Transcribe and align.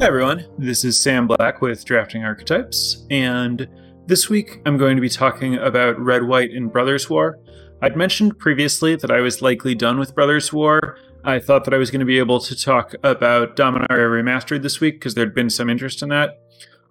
Hi, 0.00 0.06
everyone. 0.06 0.46
This 0.56 0.82
is 0.82 0.98
Sam 0.98 1.26
Black 1.26 1.60
with 1.60 1.84
Drafting 1.84 2.24
Archetypes, 2.24 3.04
and 3.10 3.68
this 4.06 4.30
week 4.30 4.62
I'm 4.64 4.78
going 4.78 4.96
to 4.96 5.02
be 5.02 5.10
talking 5.10 5.56
about 5.56 6.00
Red, 6.00 6.22
White, 6.22 6.52
and 6.52 6.72
Brothers 6.72 7.10
War. 7.10 7.38
I'd 7.82 7.98
mentioned 7.98 8.38
previously 8.38 8.96
that 8.96 9.10
I 9.10 9.20
was 9.20 9.42
likely 9.42 9.74
done 9.74 9.98
with 9.98 10.14
Brothers 10.14 10.54
War. 10.54 10.96
I 11.22 11.38
thought 11.38 11.66
that 11.66 11.74
I 11.74 11.76
was 11.76 11.90
going 11.90 12.00
to 12.00 12.06
be 12.06 12.18
able 12.18 12.40
to 12.40 12.56
talk 12.56 12.94
about 13.04 13.56
Dominaria 13.56 14.08
Remastered 14.08 14.62
this 14.62 14.80
week 14.80 14.94
because 14.94 15.12
there'd 15.16 15.34
been 15.34 15.50
some 15.50 15.68
interest 15.68 16.00
in 16.00 16.08
that. 16.08 16.40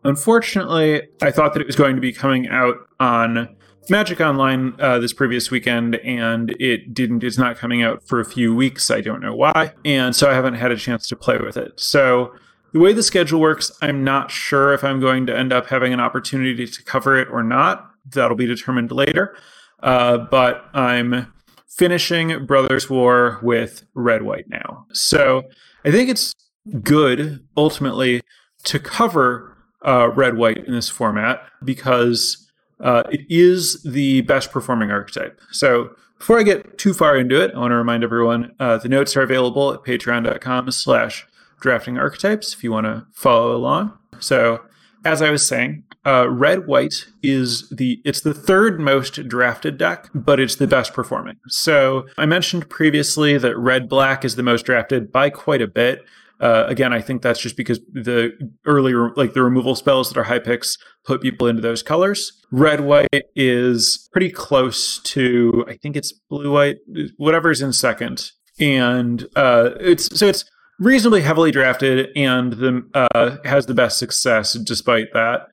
Unfortunately, 0.03 1.01
I 1.19 1.31
thought 1.31 1.53
that 1.53 1.61
it 1.61 1.67
was 1.67 1.75
going 1.75 1.95
to 1.95 2.01
be 2.01 2.13
coming 2.13 2.47
out 2.47 2.75
on 2.99 3.55
Magic 3.89 4.21
Online 4.21 4.75
uh, 4.79 4.99
this 4.99 5.13
previous 5.13 5.49
weekend, 5.49 5.95
and 5.95 6.51
it 6.59 6.93
didn't. 6.93 7.23
It's 7.23 7.39
not 7.39 7.57
coming 7.57 7.81
out 7.81 8.07
for 8.07 8.19
a 8.19 8.25
few 8.25 8.53
weeks. 8.53 8.91
I 8.91 9.01
don't 9.01 9.19
know 9.19 9.33
why, 9.33 9.73
and 9.83 10.15
so 10.15 10.29
I 10.29 10.35
haven't 10.35 10.53
had 10.53 10.71
a 10.71 10.77
chance 10.77 11.07
to 11.07 11.15
play 11.15 11.39
with 11.39 11.57
it. 11.57 11.79
So 11.79 12.35
the 12.73 12.79
way 12.79 12.93
the 12.93 13.03
schedule 13.03 13.39
works, 13.39 13.71
I'm 13.81 14.03
not 14.03 14.31
sure 14.31 14.73
if 14.73 14.83
I'm 14.83 14.99
going 14.99 15.25
to 15.27 15.37
end 15.37 15.51
up 15.53 15.67
having 15.67 15.93
an 15.93 15.99
opportunity 15.99 16.67
to 16.67 16.83
cover 16.83 17.17
it 17.17 17.27
or 17.29 17.43
not. 17.43 17.89
That'll 18.05 18.37
be 18.37 18.45
determined 18.45 18.91
later. 18.91 19.35
Uh, 19.81 20.17
but 20.17 20.65
I'm 20.73 21.31
finishing 21.67 22.45
Brothers 22.45 22.89
War 22.89 23.39
with 23.41 23.85
Red 23.93 24.23
White 24.23 24.49
now. 24.49 24.85
So 24.91 25.43
I 25.85 25.91
think 25.91 26.09
it's 26.09 26.33
good 26.83 27.45
ultimately 27.55 28.21
to 28.63 28.79
cover 28.79 29.55
uh, 29.85 30.09
Red 30.13 30.35
White 30.35 30.65
in 30.65 30.73
this 30.73 30.89
format 30.89 31.41
because 31.63 32.49
uh, 32.81 33.03
it 33.11 33.21
is 33.29 33.81
the 33.83 34.21
best 34.21 34.51
performing 34.51 34.91
archetype. 34.91 35.39
So 35.51 35.91
before 36.17 36.37
I 36.37 36.43
get 36.43 36.77
too 36.77 36.93
far 36.93 37.15
into 37.15 37.41
it, 37.41 37.51
I 37.55 37.59
want 37.59 37.71
to 37.71 37.75
remind 37.75 38.03
everyone 38.03 38.53
uh, 38.59 38.77
the 38.77 38.89
notes 38.89 39.15
are 39.15 39.21
available 39.21 39.73
at 39.73 39.83
patreon.com 39.83 40.69
slash 40.71 41.25
drafting 41.59 41.97
archetypes 41.97 42.53
if 42.53 42.63
you 42.63 42.71
want 42.71 42.85
to 42.85 43.05
follow 43.13 43.55
along. 43.55 43.97
So, 44.19 44.61
as 45.05 45.21
I 45.21 45.31
was 45.31 45.45
saying, 45.45 45.83
uh, 46.05 46.29
red 46.29 46.65
white 46.65 47.05
is 47.21 47.69
the 47.69 48.01
it's 48.05 48.21
the 48.21 48.33
third 48.33 48.79
most 48.79 49.27
drafted 49.27 49.77
deck, 49.77 50.09
but 50.13 50.39
it's 50.39 50.55
the 50.55 50.67
best 50.67 50.93
performing. 50.93 51.35
So 51.47 52.07
I 52.17 52.25
mentioned 52.25 52.69
previously 52.69 53.37
that 53.37 53.57
red 53.57 53.89
black 53.89 54.23
is 54.23 54.35
the 54.35 54.43
most 54.43 54.65
drafted 54.65 55.11
by 55.11 55.29
quite 55.29 55.61
a 55.61 55.67
bit. 55.67 56.01
Uh, 56.39 56.63
again, 56.67 56.93
I 56.93 57.01
think 57.01 57.21
that's 57.21 57.41
just 57.41 57.57
because 57.57 57.79
the 57.91 58.31
earlier, 58.65 59.13
like 59.15 59.33
the 59.33 59.43
removal 59.43 59.75
spells 59.75 60.07
that 60.09 60.17
are 60.17 60.23
high 60.23 60.39
picks, 60.39 60.77
put 61.03 61.21
people 61.21 61.47
into 61.47 61.61
those 61.61 61.83
colors. 61.83 62.31
Red 62.49 62.81
white 62.81 63.25
is 63.35 64.07
pretty 64.13 64.31
close 64.31 64.99
to, 64.99 65.65
I 65.67 65.75
think 65.75 65.97
it's 65.97 66.13
blue 66.29 66.51
white, 66.51 66.77
whatever's 67.17 67.61
in 67.61 67.73
second, 67.73 68.31
and 68.57 69.27
uh, 69.35 69.71
it's 69.81 70.17
so 70.17 70.27
it's 70.27 70.45
reasonably 70.79 71.21
heavily 71.21 71.51
drafted 71.51 72.09
and 72.15 72.53
the, 72.53 72.89
uh, 72.93 73.37
has 73.45 73.65
the 73.65 73.73
best 73.73 73.99
success 73.99 74.53
despite 74.53 75.13
that. 75.13 75.47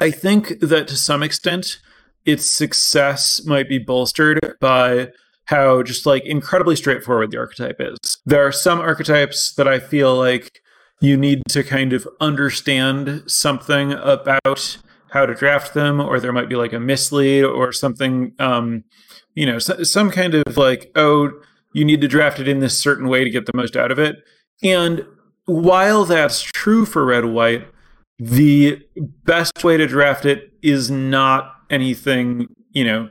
I 0.00 0.10
think 0.10 0.60
that 0.60 0.88
to 0.88 0.96
some 0.96 1.22
extent, 1.22 1.78
its 2.24 2.48
success 2.48 3.44
might 3.44 3.68
be 3.68 3.78
bolstered 3.78 4.56
by 4.60 5.08
how 5.46 5.82
just 5.82 6.04
like 6.06 6.24
incredibly 6.26 6.76
straightforward 6.76 7.30
the 7.30 7.38
archetype 7.38 7.76
is. 7.80 8.18
There 8.26 8.46
are 8.46 8.52
some 8.52 8.80
archetypes 8.80 9.54
that 9.54 9.66
I 9.66 9.78
feel 9.78 10.14
like 10.14 10.60
you 11.00 11.16
need 11.16 11.42
to 11.48 11.62
kind 11.62 11.92
of 11.92 12.06
understand 12.20 13.24
something 13.26 13.92
about 13.92 14.78
how 15.10 15.24
to 15.24 15.34
draft 15.34 15.74
them, 15.74 16.00
or 16.00 16.20
there 16.20 16.32
might 16.32 16.48
be 16.48 16.56
like 16.56 16.72
a 16.72 16.80
mislead 16.80 17.44
or 17.44 17.72
something, 17.72 18.34
um, 18.38 18.84
you 19.34 19.46
know, 19.46 19.58
so, 19.58 19.82
some 19.84 20.10
kind 20.10 20.34
of 20.34 20.56
like, 20.56 20.90
oh, 20.96 21.30
you 21.72 21.84
need 21.84 22.00
to 22.02 22.08
draft 22.08 22.40
it 22.40 22.48
in 22.48 22.58
this 22.58 22.76
certain 22.76 23.08
way 23.08 23.24
to 23.24 23.30
get 23.30 23.46
the 23.46 23.52
most 23.54 23.76
out 23.76 23.90
of 23.90 23.98
it. 23.98 24.16
And 24.62 25.06
while 25.44 26.04
that's 26.04 26.42
true 26.42 26.84
for 26.84 27.04
red 27.04 27.26
white, 27.26 27.66
the 28.18 28.82
best 29.24 29.62
way 29.62 29.76
to 29.76 29.86
draft 29.86 30.24
it 30.24 30.52
is 30.62 30.90
not 30.90 31.54
anything, 31.70 32.48
you 32.72 32.84
know, 32.84 33.08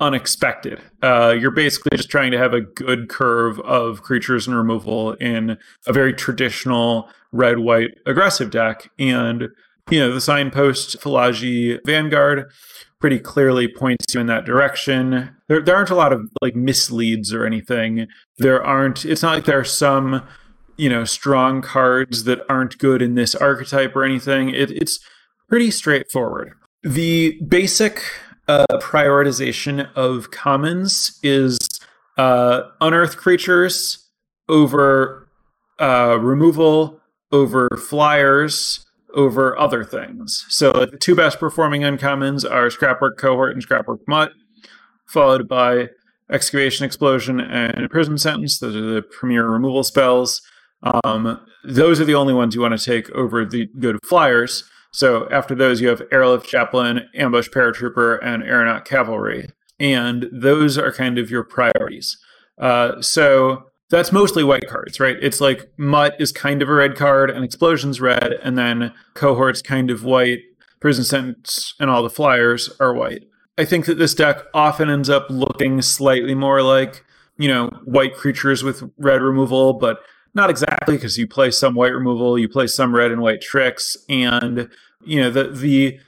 unexpected. 0.00 0.80
Uh, 1.02 1.36
you're 1.38 1.50
basically 1.50 1.96
just 1.96 2.10
trying 2.10 2.32
to 2.32 2.38
have 2.38 2.54
a 2.54 2.60
good 2.60 3.08
curve 3.08 3.60
of 3.60 4.02
creatures 4.02 4.46
and 4.46 4.56
removal 4.56 5.12
in 5.14 5.56
a 5.86 5.92
very 5.92 6.12
traditional 6.12 7.08
red 7.32 7.58
white 7.60 7.90
aggressive 8.06 8.50
deck. 8.50 8.90
And, 8.98 9.48
you 9.90 10.00
know, 10.00 10.12
the 10.12 10.20
signpost 10.20 10.98
Fallaji 11.00 11.78
Vanguard 11.84 12.50
pretty 12.98 13.18
clearly 13.18 13.68
points 13.68 14.14
you 14.14 14.20
in 14.20 14.26
that 14.26 14.44
direction. 14.44 15.34
There, 15.48 15.62
there 15.62 15.76
aren't 15.76 15.90
a 15.90 15.94
lot 15.94 16.12
of 16.12 16.28
like 16.42 16.56
misleads 16.56 17.32
or 17.32 17.46
anything. 17.46 18.06
There 18.38 18.62
aren't, 18.62 19.04
it's 19.04 19.22
not 19.22 19.34
like 19.34 19.44
there 19.44 19.60
are 19.60 19.64
some 19.64 20.22
you 20.80 20.88
know 20.88 21.04
strong 21.04 21.60
cards 21.60 22.24
that 22.24 22.40
aren't 22.48 22.78
good 22.78 23.02
in 23.02 23.14
this 23.14 23.34
archetype 23.34 23.94
or 23.94 24.02
anything. 24.02 24.48
It, 24.48 24.70
it's 24.70 24.98
pretty 25.48 25.70
straightforward. 25.70 26.54
The 26.82 27.38
basic 27.46 28.02
uh, 28.48 28.64
prioritization 28.80 29.92
of 29.94 30.30
commons 30.30 31.20
is 31.22 31.58
uh, 32.16 32.62
unearth 32.80 33.18
creatures 33.18 34.08
over 34.48 35.28
uh, 35.78 36.18
removal, 36.18 37.00
over 37.30 37.68
flyers, 37.76 38.86
over 39.14 39.58
other 39.58 39.84
things. 39.84 40.46
So 40.48 40.72
the 40.72 40.96
two 40.96 41.14
best 41.14 41.38
performing 41.38 41.82
uncommons 41.82 42.50
are 42.50 42.68
Scrapwork 42.68 43.18
Cohort 43.18 43.52
and 43.52 43.66
Scrapwork 43.66 44.00
Mutt, 44.08 44.32
followed 45.06 45.46
by 45.46 45.88
Excavation 46.30 46.86
Explosion 46.86 47.40
and 47.40 47.90
Prison 47.90 48.16
Sentence. 48.16 48.58
Those 48.58 48.76
are 48.76 48.80
the 48.80 49.02
premier 49.02 49.46
removal 49.46 49.82
spells. 49.82 50.40
Um, 50.82 51.40
those 51.64 52.00
are 52.00 52.04
the 52.04 52.14
only 52.14 52.34
ones 52.34 52.54
you 52.54 52.60
want 52.60 52.78
to 52.78 52.84
take 52.84 53.10
over 53.10 53.44
the 53.44 53.68
good 53.78 53.98
flyers. 54.04 54.64
So 54.92 55.28
after 55.30 55.54
those, 55.54 55.80
you 55.80 55.88
have 55.88 56.02
Airlift 56.10 56.48
Chaplain, 56.48 57.08
Ambush 57.14 57.48
Paratrooper, 57.48 58.18
and 58.22 58.42
Aeronaut 58.42 58.84
Cavalry. 58.84 59.50
And 59.78 60.28
those 60.32 60.76
are 60.76 60.92
kind 60.92 61.18
of 61.18 61.30
your 61.30 61.44
priorities. 61.44 62.18
Uh, 62.58 63.00
so 63.00 63.64
that's 63.90 64.12
mostly 64.12 64.44
white 64.44 64.68
cards, 64.68 65.00
right? 65.00 65.16
It's 65.20 65.40
like 65.40 65.70
Mutt 65.76 66.14
is 66.18 66.32
kind 66.32 66.62
of 66.62 66.68
a 66.68 66.74
red 66.74 66.96
card, 66.96 67.30
and 67.30 67.44
Explosion's 67.44 68.00
red, 68.00 68.34
and 68.42 68.56
then 68.58 68.92
Cohort's 69.14 69.62
kind 69.62 69.90
of 69.90 70.04
white, 70.04 70.40
Prison 70.80 71.04
Sentence, 71.04 71.74
and 71.78 71.90
all 71.90 72.02
the 72.02 72.10
flyers 72.10 72.70
are 72.80 72.94
white. 72.94 73.24
I 73.58 73.64
think 73.64 73.86
that 73.86 73.98
this 73.98 74.14
deck 74.14 74.42
often 74.54 74.88
ends 74.88 75.10
up 75.10 75.26
looking 75.28 75.82
slightly 75.82 76.34
more 76.34 76.62
like, 76.62 77.04
you 77.36 77.48
know, 77.48 77.68
white 77.84 78.14
creatures 78.14 78.62
with 78.62 78.90
red 78.96 79.22
removal, 79.22 79.74
but 79.74 80.00
not 80.34 80.50
exactly 80.50 80.96
because 80.96 81.18
you 81.18 81.26
play 81.26 81.50
some 81.50 81.74
white 81.74 81.92
removal, 81.92 82.38
you 82.38 82.48
play 82.48 82.66
some 82.66 82.94
red 82.94 83.10
and 83.10 83.20
white 83.20 83.40
tricks, 83.40 83.96
and 84.08 84.68
you 85.04 85.20
know 85.20 85.30
the 85.30 85.44
the 85.44 85.98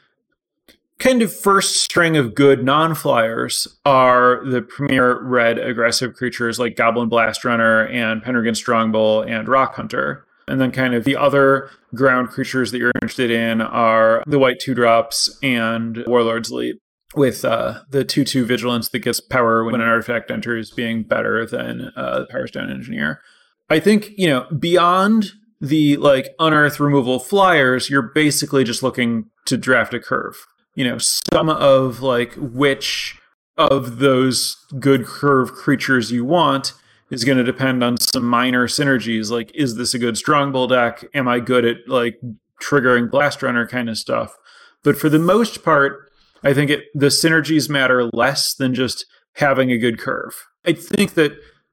kind 0.98 1.20
of 1.20 1.34
first 1.34 1.82
string 1.82 2.16
of 2.16 2.34
good 2.34 2.64
non-flyers 2.64 3.66
are 3.84 4.44
the 4.44 4.62
premier 4.62 5.20
red 5.20 5.58
aggressive 5.58 6.14
creatures 6.14 6.60
like 6.60 6.76
Goblin 6.76 7.08
Blast 7.08 7.44
Runner 7.44 7.86
and 7.86 8.22
Penregon 8.22 8.54
Strongbull 8.54 9.28
and 9.28 9.48
Rock 9.48 9.74
Hunter. 9.74 10.24
And 10.46 10.60
then 10.60 10.70
kind 10.70 10.94
of 10.94 11.04
the 11.04 11.16
other 11.16 11.70
ground 11.94 12.28
creatures 12.28 12.70
that 12.70 12.78
you're 12.78 12.92
interested 12.96 13.30
in 13.30 13.60
are 13.60 14.22
the 14.26 14.38
white 14.38 14.60
two 14.60 14.74
drops 14.74 15.38
and 15.42 16.04
Warlord's 16.06 16.50
Elite 16.50 16.76
with 17.14 17.44
uh, 17.44 17.80
the 17.90 18.04
2 18.04 18.24
2 18.24 18.44
vigilance 18.44 18.88
that 18.88 19.00
gets 19.00 19.20
power 19.20 19.64
when 19.64 19.74
an 19.74 19.80
artifact 19.80 20.30
enters 20.30 20.70
being 20.70 21.02
better 21.02 21.44
than 21.46 21.92
uh, 21.96 22.20
the 22.20 22.26
Power 22.26 22.46
Stone 22.46 22.70
Engineer. 22.70 23.20
I 23.72 23.80
think, 23.80 24.10
you 24.18 24.28
know, 24.28 24.46
beyond 24.58 25.30
the 25.58 25.96
like 25.96 26.34
unearth 26.38 26.78
removal 26.78 27.18
flyers, 27.18 27.88
you're 27.88 28.10
basically 28.14 28.64
just 28.64 28.82
looking 28.82 29.30
to 29.46 29.56
draft 29.56 29.94
a 29.94 30.00
curve. 30.00 30.36
You 30.74 30.84
know, 30.84 30.98
some 30.98 31.48
of 31.48 32.02
like 32.02 32.34
which 32.36 33.18
of 33.56 33.98
those 33.98 34.58
good 34.78 35.06
curve 35.06 35.52
creatures 35.52 36.10
you 36.10 36.22
want 36.22 36.74
is 37.10 37.24
going 37.24 37.38
to 37.38 37.44
depend 37.44 37.82
on 37.82 37.96
some 37.96 38.24
minor 38.24 38.68
synergies. 38.68 39.30
Like, 39.30 39.50
is 39.54 39.76
this 39.76 39.94
a 39.94 39.98
good 39.98 40.16
strongbull 40.16 40.68
deck? 40.68 41.04
Am 41.14 41.26
I 41.26 41.40
good 41.40 41.64
at 41.64 41.76
like 41.86 42.20
triggering 42.62 43.10
blast 43.10 43.42
runner 43.42 43.66
kind 43.66 43.88
of 43.88 43.96
stuff? 43.96 44.34
But 44.84 44.98
for 44.98 45.08
the 45.08 45.18
most 45.18 45.64
part, 45.64 46.10
I 46.42 46.52
think 46.52 46.70
it 46.70 46.84
the 46.92 47.06
synergies 47.06 47.70
matter 47.70 48.10
less 48.12 48.54
than 48.54 48.74
just 48.74 49.06
having 49.36 49.70
a 49.70 49.78
good 49.78 49.98
curve. 49.98 50.34
I 50.66 50.74
think 50.74 51.14
that 51.14 51.32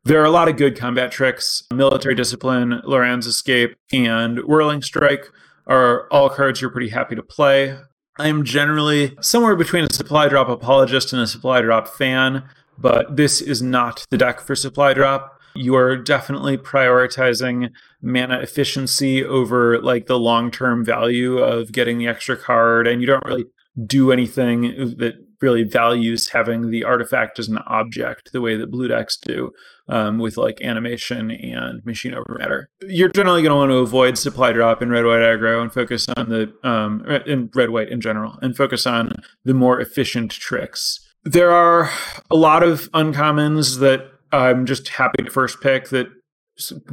there 0.10 0.20
are 0.20 0.26
a 0.26 0.32
lot 0.32 0.50
of 0.50 0.58
good 0.58 0.76
combat 0.76 1.12
tricks. 1.12 1.62
Military 1.72 2.16
Discipline, 2.16 2.82
Loran's 2.84 3.28
Escape, 3.28 3.76
and 3.94 4.40
Whirling 4.40 4.82
Strike 4.82 5.28
are 5.68 6.08
all 6.12 6.32
cards 6.32 6.60
you're 6.60 6.72
pretty 6.72 6.90
happy 6.90 7.14
to 7.16 7.22
play. 7.22 7.78
I'm 8.18 8.44
generally 8.44 9.16
somewhere 9.22 9.56
between 9.56 9.84
a 9.84 9.94
supply 9.94 10.28
drop 10.28 10.50
apologist 10.50 11.14
and 11.14 11.22
a 11.22 11.28
supply 11.28 11.62
drop 11.62 11.88
fan, 11.88 12.44
but 12.76 13.18
this 13.18 13.40
is 13.40 13.62
not 13.62 14.04
the 14.10 14.18
deck 14.18 14.40
for 14.40 14.56
supply 14.56 14.96
drop. 14.96 15.40
You 15.54 15.76
are 15.76 15.96
definitely 15.96 16.58
prioritizing 16.58 17.70
mana 18.02 18.40
efficiency 18.40 19.24
over 19.24 19.80
like 19.80 20.08
the 20.08 20.18
long 20.18 20.50
term 20.50 20.84
value 20.84 21.38
of 21.38 21.72
getting 21.72 22.00
the 22.00 22.08
extra 22.08 22.36
card, 22.36 22.88
and 22.88 23.00
you 23.00 23.06
don't 23.06 23.26
really 23.26 23.46
do 23.86 24.12
anything 24.12 24.96
that 24.98 25.14
really 25.42 25.64
values 25.64 26.30
having 26.30 26.70
the 26.70 26.84
artifact 26.84 27.40
as 27.40 27.48
an 27.48 27.60
object 27.68 28.32
the 28.34 28.42
way 28.42 28.58
that 28.58 28.72
blue 28.72 28.88
decks 28.88 29.16
do 29.16 29.52
um, 29.90 30.20
with 30.20 30.38
like 30.38 30.62
animation 30.62 31.32
and 31.32 31.86
machine 31.86 32.14
over 32.14 32.38
matter. 32.40 32.70
You're 32.82 33.10
generally 33.10 33.42
going 33.42 33.52
to 33.52 33.56
want 33.58 33.72
to 33.72 33.78
avoid 33.78 34.18
supply 34.18 34.54
drop 34.54 34.82
in 34.82 34.90
red 34.90 35.06
white 35.06 35.20
aggro 35.20 35.62
and 35.62 35.74
focus 35.74 36.08
on 36.16 36.30
the 36.30 36.54
um, 36.64 37.04
in 37.26 37.50
red 37.54 37.72
white 37.72 37.90
in 37.90 38.00
general 38.00 38.38
and 38.42 38.56
focus 38.56 38.86
on 38.88 39.14
the 39.44 39.54
more 39.54 39.82
efficient 39.82 40.32
tricks. 40.32 41.00
There 41.24 41.52
are 41.52 41.92
a 42.32 42.36
lot 42.36 42.64
of 42.64 42.90
uncommons 42.92 43.80
that 43.80 44.10
I'm 44.32 44.66
just 44.66 44.88
happy 44.90 45.24
to 45.24 45.30
first 45.30 45.60
pick 45.60 45.90
that 45.90 46.08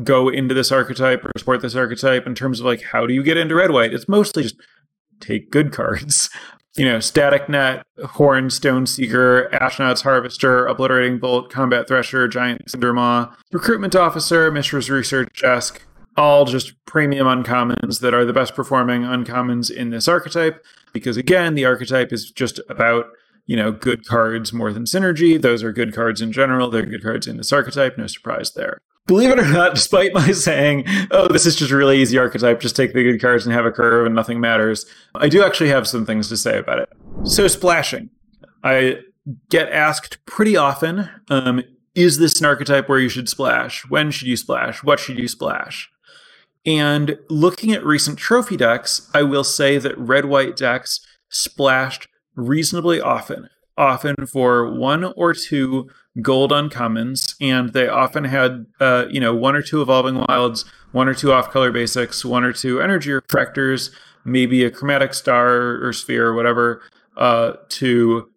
go 0.03 0.29
into 0.29 0.55
this 0.55 0.73
archetype 0.73 1.25
or 1.25 1.33
support 1.37 1.61
this 1.61 1.75
archetype 1.75 2.27
in 2.27 2.35
terms 2.35 2.61
of 2.61 2.67
like 2.67 2.83
how 2.83 3.07
do 3.07 3.13
you 3.13 3.23
get 3.23 3.37
into 3.37 3.55
red 3.55 3.71
white? 3.71 3.93
It's 3.93 4.09
mostly 4.09 4.43
just 4.43 4.57
take 5.21 5.51
good 5.51 5.73
cards. 5.73 6.31
You 6.76 6.84
know, 6.84 7.00
Static 7.00 7.49
Net, 7.49 7.82
Horned 8.05 8.50
Stoneseeker, 8.50 9.50
Ashnod's 9.50 10.02
Harvester, 10.02 10.67
Obliterating 10.67 11.19
Bolt, 11.19 11.50
Combat 11.50 11.88
Thresher, 11.88 12.28
Giant 12.28 12.67
Cindermaw, 12.67 13.34
Recruitment 13.50 13.96
Officer, 13.96 14.50
Mishra's 14.50 14.90
Research 14.90 15.40
Desk, 15.40 15.82
all 16.19 16.44
just 16.44 16.75
premium 16.84 17.26
uncommons 17.26 18.00
that 18.00 18.12
are 18.12 18.26
the 18.26 18.32
best 18.34 18.55
performing 18.55 19.02
uncommons 19.02 19.70
in 19.70 19.90
this 19.90 20.06
archetype. 20.06 20.62
Because 20.93 21.17
again, 21.17 21.55
the 21.55 21.64
archetype 21.64 22.12
is 22.12 22.31
just 22.31 22.61
about 22.69 23.06
you 23.46 23.56
know, 23.56 23.73
good 23.73 24.06
cards 24.06 24.52
more 24.52 24.73
than 24.73 24.84
synergy. 24.84 25.40
Those 25.40 25.62
are 25.62 25.73
good 25.73 25.94
cards 25.94 26.20
in 26.20 26.32
general. 26.32 26.69
They're 26.69 26.84
good 26.84 27.02
cards 27.02 27.26
in 27.26 27.37
this 27.37 27.52
archetype. 27.52 27.96
No 27.96 28.06
surprise 28.08 28.52
there. 28.52 28.81
Believe 29.06 29.31
it 29.31 29.38
or 29.38 29.47
not, 29.47 29.75
despite 29.75 30.12
my 30.12 30.31
saying, 30.32 30.85
oh, 31.11 31.29
this 31.29 31.47
is 31.47 31.56
just 31.56 31.70
a 31.70 31.76
really 31.76 32.00
easy 32.00 32.19
archetype, 32.19 32.61
just 32.61 32.76
take 32.76 32.93
the 32.93 33.03
good 33.03 33.20
cards 33.20 33.47
and 33.47 33.55
have 33.55 33.64
a 33.64 33.70
curve 33.70 34.06
and 34.06 34.14
nothing 34.14 34.41
matters, 34.41 34.87
I 35.14 35.29
do 35.29 35.44
actually 35.44 35.69
have 35.70 35.87
some 35.87 36.05
things 36.05 36.29
to 36.29 36.37
say 36.37 36.58
about 36.58 36.81
it. 36.81 36.88
So, 37.25 37.47
splashing. 37.47 38.11
I 38.64 38.99
get 39.49 39.70
asked 39.70 40.25
pretty 40.26 40.56
often 40.56 41.08
um, 41.31 41.62
is 41.97 42.19
this 42.19 42.38
an 42.41 42.47
archetype 42.47 42.88
where 42.88 42.99
you 42.99 43.08
should 43.08 43.29
splash? 43.29 43.88
When 43.88 44.11
should 44.11 44.29
you 44.29 44.37
splash? 44.37 44.85
What 44.85 45.00
should 45.00 45.19
you 45.19 45.29
splash? 45.29 45.91
And 46.67 47.19
looking 47.31 47.73
at 47.73 47.85
recent 47.85 48.19
trophy 48.19 48.56
decks, 48.56 49.11
I 49.14 49.23
will 49.23 49.44
say 49.44 49.79
that 49.79 49.97
red 49.97 50.26
white 50.26 50.56
decks 50.56 51.00
splashed 51.31 52.09
reasonably 52.35 53.00
often, 53.00 53.49
often 53.79 54.26
for 54.26 54.70
one 54.70 55.05
or 55.05 55.32
two 55.32 55.88
gold 56.23 56.51
uncommons, 56.51 57.35
and 57.41 57.73
they 57.73 57.89
often 57.89 58.25
had, 58.25 58.67
uh, 58.81 59.07
you 59.11 59.21
know, 59.21 59.35
one 59.35 59.55
or 59.55 59.63
two 59.63 59.83
evolving 59.83 60.25
wilds, 60.29 60.65
one 60.93 61.09
or 61.09 61.15
two 61.15 61.33
off 61.33 61.51
color 61.51 61.71
basics, 61.71 62.25
one 62.25 62.45
or 62.45 62.53
two 62.53 62.81
energy 62.81 63.11
refractors, 63.11 63.91
maybe 64.25 64.65
a 64.65 64.71
chromatic 64.71 65.15
star 65.15 65.83
or 65.85 65.93
sphere 65.93 66.29
or 66.29 66.35
whatever, 66.35 66.83
uh, 67.17 67.53
to 67.69 68.29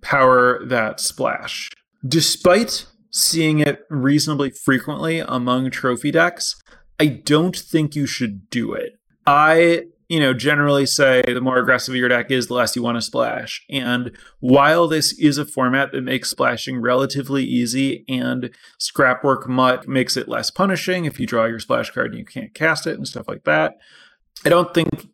power 0.00 0.64
that 0.64 1.00
splash. 1.00 1.70
Despite 2.06 2.86
seeing 3.10 3.60
it 3.60 3.84
reasonably 3.90 4.50
frequently 4.50 5.20
among 5.20 5.70
trophy 5.70 6.10
decks, 6.10 6.60
I 6.98 7.06
don't 7.06 7.56
think 7.56 7.94
you 7.94 8.06
should 8.06 8.48
do 8.50 8.72
it. 8.72 8.98
I 9.26 9.86
you 10.08 10.20
know, 10.20 10.32
generally 10.32 10.86
say 10.86 11.22
the 11.26 11.40
more 11.40 11.58
aggressive 11.58 11.94
your 11.94 12.08
deck 12.08 12.30
is, 12.30 12.46
the 12.46 12.54
less 12.54 12.76
you 12.76 12.82
want 12.82 12.96
to 12.96 13.02
splash. 13.02 13.64
And 13.68 14.12
while 14.40 14.86
this 14.86 15.18
is 15.18 15.38
a 15.38 15.44
format 15.44 15.92
that 15.92 16.02
makes 16.02 16.30
splashing 16.30 16.80
relatively 16.80 17.44
easy 17.44 18.04
and 18.08 18.50
Scrapwork 18.80 19.48
Mutt 19.48 19.88
makes 19.88 20.16
it 20.16 20.28
less 20.28 20.50
punishing 20.50 21.04
if 21.04 21.18
you 21.18 21.26
draw 21.26 21.46
your 21.46 21.58
splash 21.58 21.90
card 21.90 22.12
and 22.12 22.18
you 22.18 22.24
can't 22.24 22.54
cast 22.54 22.86
it 22.86 22.96
and 22.96 23.06
stuff 23.08 23.26
like 23.28 23.44
that, 23.44 23.74
I 24.44 24.48
don't 24.48 24.72
think 24.72 25.08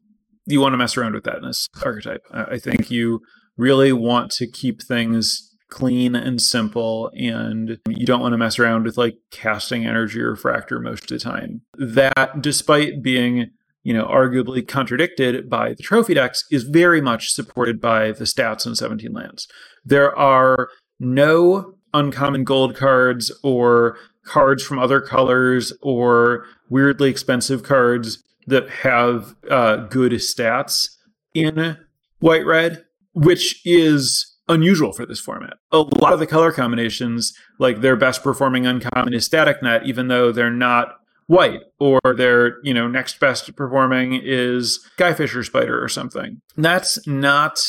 you 0.47 0.61
want 0.61 0.73
to 0.73 0.79
mess 0.79 0.97
around 0.97 1.15
with 1.15 1.25
that 1.25 1.37
in 1.37 1.47
this 1.47 1.69
archetype. 1.85 2.23
I 2.33 2.59
think 2.59 2.91
you 2.91 3.21
really 3.57 3.93
want 3.93 4.31
to 4.33 4.47
keep 4.47 4.83
things 4.83 5.49
clean 5.71 6.15
and 6.15 6.43
simple 6.43 7.11
and 7.17 7.79
you 7.89 8.05
don't 8.05 8.21
want 8.21 8.35
to 8.35 8.39
mess 8.39 8.59
around 8.59 8.85
with 8.85 8.99
like 8.99 9.17
casting 9.31 9.87
energy 9.87 10.21
or 10.21 10.33
refractor 10.33 10.79
most 10.79 11.05
of 11.05 11.09
the 11.09 11.19
time. 11.19 11.63
That 11.79 12.43
despite 12.43 13.03
being 13.03 13.51
you 13.83 13.93
know, 13.93 14.05
arguably 14.05 14.67
contradicted 14.67 15.49
by 15.49 15.75
the 15.75 15.83
trophy 15.83 16.15
decks, 16.15 16.45
is 16.51 16.65
very 16.65 17.01
much 17.01 17.33
supported 17.33 17.81
by 17.81 18.13
the 18.13 18.25
stats 18.25 18.67
in 18.67 18.75
17 18.75 19.13
lands. 19.13 19.49
There 19.85 20.17
are 20.17 20.69
no 21.01 21.75
uncommon 21.93 22.45
gold 22.45 22.77
cards 22.77 23.33
or 23.43 23.97
cards 24.25 24.63
from 24.63 24.79
other 24.79 25.01
colors 25.01 25.73
or 25.83 26.45
weirdly 26.71 27.11
expensive 27.11 27.63
cards 27.63 28.23
that 28.47 28.69
have 28.69 29.35
uh, 29.51 29.77
good 29.89 30.13
stats 30.13 30.89
in 31.35 31.77
white 32.21 32.47
red, 32.47 32.85
which 33.15 33.61
is 33.65 34.29
unusual 34.49 34.93
for 34.93 35.07
this 35.07 35.21
format. 35.21 35.55
A 35.71 35.79
lot 35.79 36.13
of 36.13 36.19
the 36.19 36.27
color 36.27 36.53
combinations, 36.53 37.33
like 37.59 37.81
their 37.81 37.97
best 37.97 38.23
performing 38.23 38.67
uncommon 38.67 39.15
is 39.15 39.25
Static 39.25 39.63
Net, 39.63 39.87
even 39.87 40.09
though 40.09 40.33
they're 40.33 40.51
not 40.51 40.95
white 41.27 41.61
or 41.79 42.01
their 42.17 42.59
you 42.63 42.75
know 42.75 42.89
next 42.89 43.19
best 43.21 43.55
performing 43.57 44.21
is 44.23 44.87
skyfisher 44.99 45.45
spider 45.45 45.83
or 45.83 45.89
something. 45.89 46.41
That's 46.57 47.05
not 47.07 47.63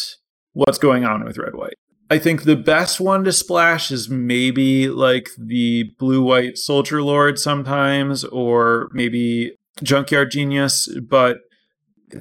what's 0.53 0.77
going 0.77 1.05
on 1.05 1.23
with 1.23 1.37
red 1.37 1.55
white. 1.55 1.75
I 2.09 2.19
think 2.19 2.43
the 2.43 2.55
best 2.55 2.99
one 2.99 3.23
to 3.23 3.31
splash 3.31 3.91
is 3.91 4.09
maybe 4.09 4.89
like 4.89 5.29
the 5.37 5.91
blue 5.97 6.21
white 6.21 6.57
soldier 6.57 7.01
lord 7.01 7.39
sometimes 7.39 8.23
or 8.25 8.89
maybe 8.91 9.53
junkyard 9.81 10.29
genius 10.29 10.87
but 11.09 11.37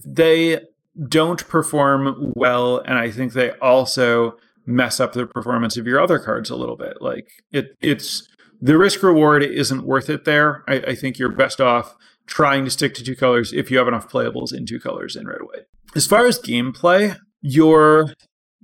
they 0.06 0.61
don't 1.08 1.46
perform 1.49 2.32
well 2.35 2.78
and 2.78 2.96
i 2.96 3.11
think 3.11 3.35
they 3.35 3.50
also 3.58 4.35
mess 4.67 5.00
up 5.00 5.12
the 5.12 5.26
performance 5.26 5.76
of 5.76 5.87
your 5.87 6.00
other 6.00 6.19
cards 6.19 6.50
a 6.50 6.56
little 6.56 6.76
bit. 6.76 6.99
Like 7.00 7.28
it 7.50 7.76
it's 7.81 8.28
the 8.62 8.79
risk 8.79 9.03
reward 9.03 9.43
isn't 9.43 9.85
worth 9.85 10.09
it 10.09 10.25
there. 10.25 10.62
I, 10.69 10.75
I, 10.75 10.94
think 10.94 11.19
you're 11.19 11.32
best 11.32 11.61
off 11.61 11.97
trying 12.26 12.64
to 12.64 12.70
stick 12.70 12.94
to 12.94 13.03
two 13.03 13.17
colors 13.17 13.53
if 13.53 13.73
you 13.73 13.79
have 13.79 13.88
enough 13.88 14.09
playables 14.09 14.55
in 14.55 14.64
two 14.64 14.79
colors 14.79 15.17
in 15.17 15.26
red 15.26 15.43
white. 15.43 15.64
As 15.97 16.06
far 16.06 16.26
as 16.26 16.38
gameplay, 16.38 17.19
your 17.41 18.14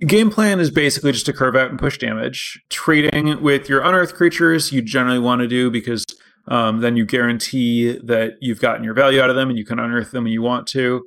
game 0.07 0.31
plan 0.31 0.61
is 0.61 0.71
basically 0.71 1.11
just 1.11 1.25
to 1.25 1.33
curve 1.33 1.57
out 1.57 1.69
and 1.69 1.77
push 1.77 1.97
damage. 1.97 2.63
Trading 2.69 3.41
with 3.41 3.67
your 3.67 3.81
unearthed 3.81 4.15
creatures, 4.15 4.71
you 4.71 4.81
generally 4.81 5.19
want 5.19 5.41
to 5.41 5.47
do 5.47 5.69
because 5.69 6.05
um, 6.47 6.79
then 6.79 6.95
you 6.95 7.05
guarantee 7.05 7.99
that 8.01 8.35
you've 8.39 8.61
gotten 8.61 8.85
your 8.85 8.93
value 8.93 9.21
out 9.21 9.29
of 9.29 9.35
them 9.35 9.49
and 9.49 9.57
you 9.57 9.65
can 9.65 9.79
unearth 9.79 10.11
them 10.11 10.23
when 10.23 10.33
you 10.33 10.41
want 10.41 10.65
to. 10.67 11.03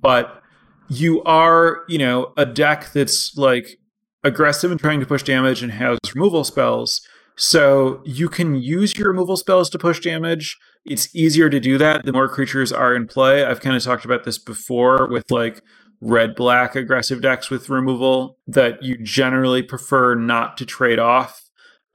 But 0.00 0.42
you 0.88 1.24
are, 1.24 1.82
you 1.88 1.98
know, 1.98 2.32
a 2.36 2.46
deck 2.46 2.92
that's 2.92 3.36
like 3.36 3.78
aggressive 4.22 4.70
and 4.70 4.78
trying 4.78 5.00
to 5.00 5.06
push 5.06 5.24
damage 5.24 5.60
and 5.60 5.72
has 5.72 5.98
removal 6.14 6.44
spells 6.44 7.02
so 7.38 8.02
you 8.04 8.28
can 8.28 8.56
use 8.56 8.96
your 8.98 9.08
removal 9.08 9.36
spells 9.36 9.70
to 9.70 9.78
push 9.78 10.00
damage. 10.00 10.58
It's 10.84 11.14
easier 11.14 11.48
to 11.48 11.60
do 11.60 11.78
that 11.78 12.04
the 12.04 12.12
more 12.12 12.28
creatures 12.28 12.72
are 12.72 12.94
in 12.94 13.06
play. 13.06 13.44
I've 13.44 13.60
kind 13.60 13.76
of 13.76 13.82
talked 13.82 14.04
about 14.04 14.24
this 14.24 14.38
before 14.38 15.06
with 15.08 15.30
like 15.30 15.62
red 16.00 16.34
black 16.34 16.74
aggressive 16.74 17.22
decks 17.22 17.48
with 17.48 17.68
removal 17.68 18.38
that 18.48 18.82
you 18.82 18.98
generally 18.98 19.62
prefer 19.62 20.14
not 20.14 20.56
to 20.58 20.66
trade 20.66 20.98
off. 20.98 21.44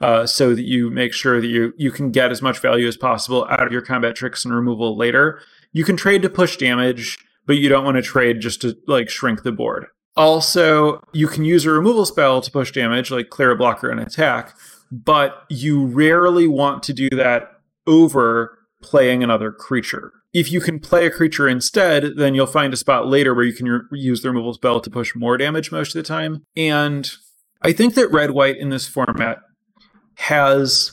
Uh, 0.02 0.26
so 0.26 0.54
that 0.54 0.66
you 0.66 0.90
make 0.90 1.14
sure 1.14 1.40
that 1.40 1.48
you 1.48 1.72
you 1.78 1.90
can 1.90 2.12
get 2.12 2.30
as 2.30 2.42
much 2.42 2.60
value 2.60 2.88
as 2.88 2.98
possible 2.98 3.48
out 3.50 3.66
of 3.66 3.72
your 3.72 3.82
combat 3.82 4.16
tricks 4.18 4.44
and 4.44 4.54
removal 4.54 4.98
later. 4.98 5.40
You 5.72 5.86
can 5.86 5.96
trade 5.96 6.22
to 6.24 6.30
push 6.30 6.58
damage, 6.58 7.18
but 7.46 7.56
you 7.56 7.70
don't 7.70 7.86
want 7.86 7.96
to 7.96 8.02
trade 8.02 8.42
just 8.42 8.62
to 8.62 8.76
like 8.86 9.10
shrink 9.10 9.44
the 9.44 9.54
board. 9.54 9.86
Also, 10.18 11.02
you 11.14 11.28
can 11.28 11.46
use 11.46 11.66
a 11.66 11.72
removal 11.72 12.06
spell 12.06 12.42
to 12.42 12.52
push 12.52 12.72
damage, 12.72 13.12
like 13.12 13.30
clear 13.30 13.52
a 13.52 13.56
blocker 13.56 13.90
and 13.90 14.00
attack, 14.00 14.54
but 14.94 15.44
you 15.50 15.86
rarely 15.86 16.48
want 16.48 16.84
to 16.84 16.94
do 16.94 17.10
that 17.10 17.50
over 17.88 18.60
playing 18.82 19.24
another 19.24 19.52
creature. 19.52 20.12
If 20.34 20.52
you 20.52 20.62
can 20.62 20.80
play 20.80 21.06
a 21.06 21.12
creature 21.12 21.48
instead, 21.48 22.18
then 22.18 22.36
you'll 22.36 22.48
find 22.48 22.74
a 22.74 22.78
spot 22.78 23.08
later 23.08 23.34
where 23.34 23.46
you 23.46 23.54
can 23.54 23.68
re- 23.68 23.82
use 23.92 24.22
the 24.22 24.30
removal 24.30 24.54
spell 24.54 24.80
to 24.82 24.90
push 24.90 25.16
more 25.16 25.38
damage 25.38 25.72
most 25.72 25.96
of 25.96 26.04
the 26.04 26.08
time. 26.08 26.44
And 26.56 27.10
I 27.62 27.72
think 27.72 27.96
that 27.96 28.12
red 28.12 28.32
white 28.32 28.58
in 28.58 28.70
this 28.70 28.88
format 28.88 29.40
has 30.16 30.92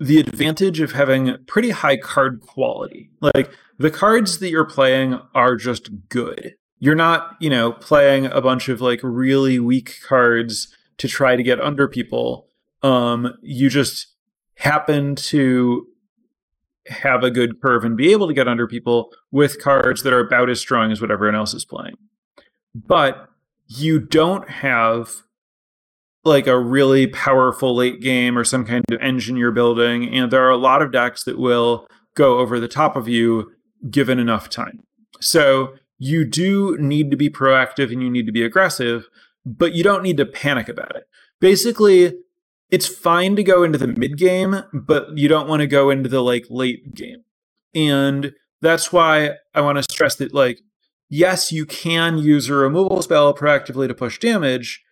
the 0.00 0.18
advantage 0.18 0.80
of 0.80 0.92
having 0.92 1.36
pretty 1.46 1.70
high 1.70 1.96
card 1.96 2.40
quality. 2.40 3.10
Like 3.20 3.50
the 3.78 3.90
cards 3.90 4.38
that 4.38 4.50
you're 4.50 4.64
playing 4.64 5.20
are 5.34 5.56
just 5.56 6.08
good. 6.08 6.54
You're 6.78 6.94
not, 6.94 7.36
you 7.40 7.50
know, 7.50 7.72
playing 7.72 8.26
a 8.26 8.40
bunch 8.40 8.68
of 8.68 8.80
like 8.80 9.00
really 9.02 9.58
weak 9.58 9.98
cards 10.06 10.74
to 10.98 11.08
try 11.08 11.36
to 11.36 11.42
get 11.42 11.60
under 11.60 11.88
people 11.88 12.48
um, 12.82 13.34
you 13.42 13.68
just 13.70 14.08
happen 14.56 15.14
to 15.14 15.86
have 16.88 17.22
a 17.22 17.30
good 17.30 17.60
curve 17.60 17.84
and 17.84 17.96
be 17.96 18.12
able 18.12 18.26
to 18.26 18.34
get 18.34 18.48
under 18.48 18.66
people 18.66 19.10
with 19.30 19.60
cards 19.60 20.02
that 20.02 20.12
are 20.12 20.20
about 20.20 20.50
as 20.50 20.60
strong 20.60 20.90
as 20.90 21.00
what 21.00 21.10
everyone 21.10 21.36
else 21.36 21.54
is 21.54 21.64
playing. 21.64 21.94
But 22.74 23.28
you 23.68 24.00
don't 24.00 24.48
have 24.48 25.22
like 26.24 26.46
a 26.46 26.58
really 26.58 27.06
powerful 27.06 27.74
late 27.74 28.00
game 28.00 28.38
or 28.38 28.44
some 28.44 28.64
kind 28.64 28.84
of 28.90 29.00
engine 29.00 29.36
you're 29.36 29.50
building. 29.52 30.12
And 30.14 30.30
there 30.30 30.44
are 30.44 30.50
a 30.50 30.56
lot 30.56 30.82
of 30.82 30.92
decks 30.92 31.24
that 31.24 31.38
will 31.38 31.86
go 32.14 32.38
over 32.38 32.60
the 32.60 32.68
top 32.68 32.96
of 32.96 33.08
you 33.08 33.52
given 33.90 34.18
enough 34.18 34.48
time. 34.48 34.82
So 35.20 35.74
you 35.98 36.24
do 36.24 36.76
need 36.78 37.10
to 37.10 37.16
be 37.16 37.30
proactive 37.30 37.92
and 37.92 38.02
you 38.02 38.10
need 38.10 38.26
to 38.26 38.32
be 38.32 38.44
aggressive, 38.44 39.08
but 39.44 39.72
you 39.72 39.82
don't 39.82 40.02
need 40.02 40.16
to 40.18 40.26
panic 40.26 40.68
about 40.68 40.94
it. 40.94 41.04
Basically, 41.40 42.14
it's 42.72 42.88
fine 42.88 43.36
to 43.36 43.44
go 43.44 43.62
into 43.62 43.78
the 43.78 43.86
mid 43.86 44.16
game, 44.16 44.64
but 44.72 45.16
you 45.16 45.28
don't 45.28 45.46
want 45.46 45.60
to 45.60 45.66
go 45.66 45.90
into 45.90 46.08
the 46.08 46.22
like 46.22 46.46
late 46.48 46.94
game. 46.94 47.22
And 47.74 48.32
that's 48.62 48.92
why 48.92 49.32
I 49.54 49.60
want 49.60 49.76
to 49.76 49.82
stress 49.82 50.16
that 50.16 50.34
like 50.34 50.58
yes, 51.08 51.52
you 51.52 51.66
can 51.66 52.16
use 52.16 52.48
a 52.48 52.54
removal 52.54 53.02
spell 53.02 53.34
proactively 53.34 53.86
to 53.86 53.94
push 53.94 54.18
damage 54.18 54.82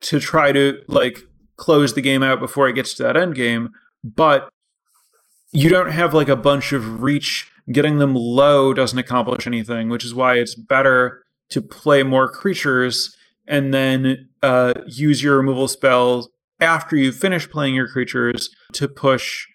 to 0.00 0.18
try 0.18 0.52
to 0.52 0.80
like 0.88 1.20
close 1.56 1.94
the 1.94 2.00
game 2.00 2.22
out 2.22 2.40
before 2.40 2.66
it 2.66 2.72
gets 2.72 2.94
to 2.94 3.02
that 3.02 3.16
end 3.16 3.34
game, 3.34 3.68
but 4.02 4.48
you 5.52 5.68
don't 5.68 5.90
have 5.90 6.14
like 6.14 6.28
a 6.28 6.36
bunch 6.36 6.72
of 6.72 7.02
reach 7.02 7.50
getting 7.70 7.98
them 7.98 8.14
low 8.14 8.74
doesn't 8.74 8.98
accomplish 8.98 9.46
anything, 9.46 9.88
which 9.88 10.04
is 10.04 10.14
why 10.14 10.34
it's 10.34 10.54
better 10.54 11.22
to 11.50 11.60
play 11.60 12.02
more 12.02 12.28
creatures 12.28 13.14
and 13.46 13.72
then 13.72 14.28
uh, 14.42 14.72
use 14.86 15.22
your 15.22 15.36
removal 15.36 15.68
spells 15.68 16.28
after 16.60 16.96
you 16.96 17.12
finish 17.12 17.48
playing 17.48 17.74
your 17.74 17.88
creatures 17.88 18.50
to 18.72 18.88
push 18.88 19.46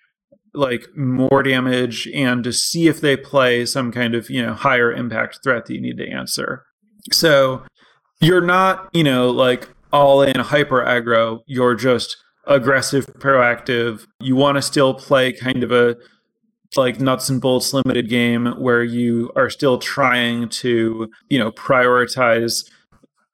like 0.53 0.87
more 0.95 1.43
damage 1.43 2.07
and 2.13 2.43
to 2.43 2.51
see 2.51 2.87
if 2.87 3.01
they 3.01 3.15
play 3.15 3.65
some 3.65 3.91
kind 3.91 4.15
of 4.15 4.29
you 4.29 4.41
know 4.41 4.53
higher 4.53 4.91
impact 4.91 5.39
threat 5.43 5.65
that 5.65 5.73
you 5.73 5.81
need 5.81 5.97
to 5.97 6.09
answer. 6.09 6.65
So 7.11 7.63
you're 8.19 8.45
not 8.45 8.89
you 8.93 9.03
know 9.03 9.29
like 9.29 9.69
all 9.91 10.21
in 10.21 10.39
hyper 10.39 10.83
aggro. 10.83 11.39
You're 11.45 11.75
just 11.75 12.17
aggressive 12.47 13.05
proactive. 13.19 14.05
You 14.19 14.35
want 14.35 14.57
to 14.57 14.61
still 14.61 14.93
play 14.93 15.31
kind 15.31 15.63
of 15.63 15.71
a 15.71 15.95
like 16.75 16.99
nuts 16.99 17.29
and 17.29 17.41
bolts 17.41 17.73
limited 17.73 18.09
game 18.09 18.47
where 18.59 18.83
you 18.83 19.31
are 19.35 19.49
still 19.49 19.77
trying 19.77 20.49
to 20.49 21.09
you 21.29 21.39
know 21.39 21.51
prioritize 21.51 22.63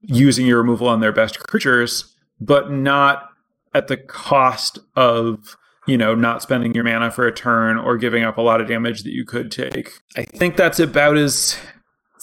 using 0.02 0.46
your 0.46 0.60
removal 0.60 0.88
on 0.88 1.00
their 1.00 1.12
best 1.12 1.40
creatures 1.40 2.16
but 2.40 2.72
not 2.72 3.30
at 3.76 3.88
the 3.88 3.98
cost 3.98 4.80
of 4.96 5.58
you 5.86 5.98
know 5.98 6.16
not 6.16 6.42
spending 6.42 6.74
your 6.74 6.84
mana 6.84 7.12
for 7.12 7.28
a 7.28 7.34
turn 7.34 7.78
or 7.78 7.98
giving 7.98 8.24
up 8.24 8.38
a 8.38 8.42
lot 8.42 8.62
of 8.62 8.68
damage 8.68 9.04
that 9.04 9.12
you 9.12 9.26
could 9.26 9.52
take. 9.52 9.92
I 10.16 10.24
think 10.24 10.56
that's 10.56 10.80
about 10.80 11.18
as 11.18 11.60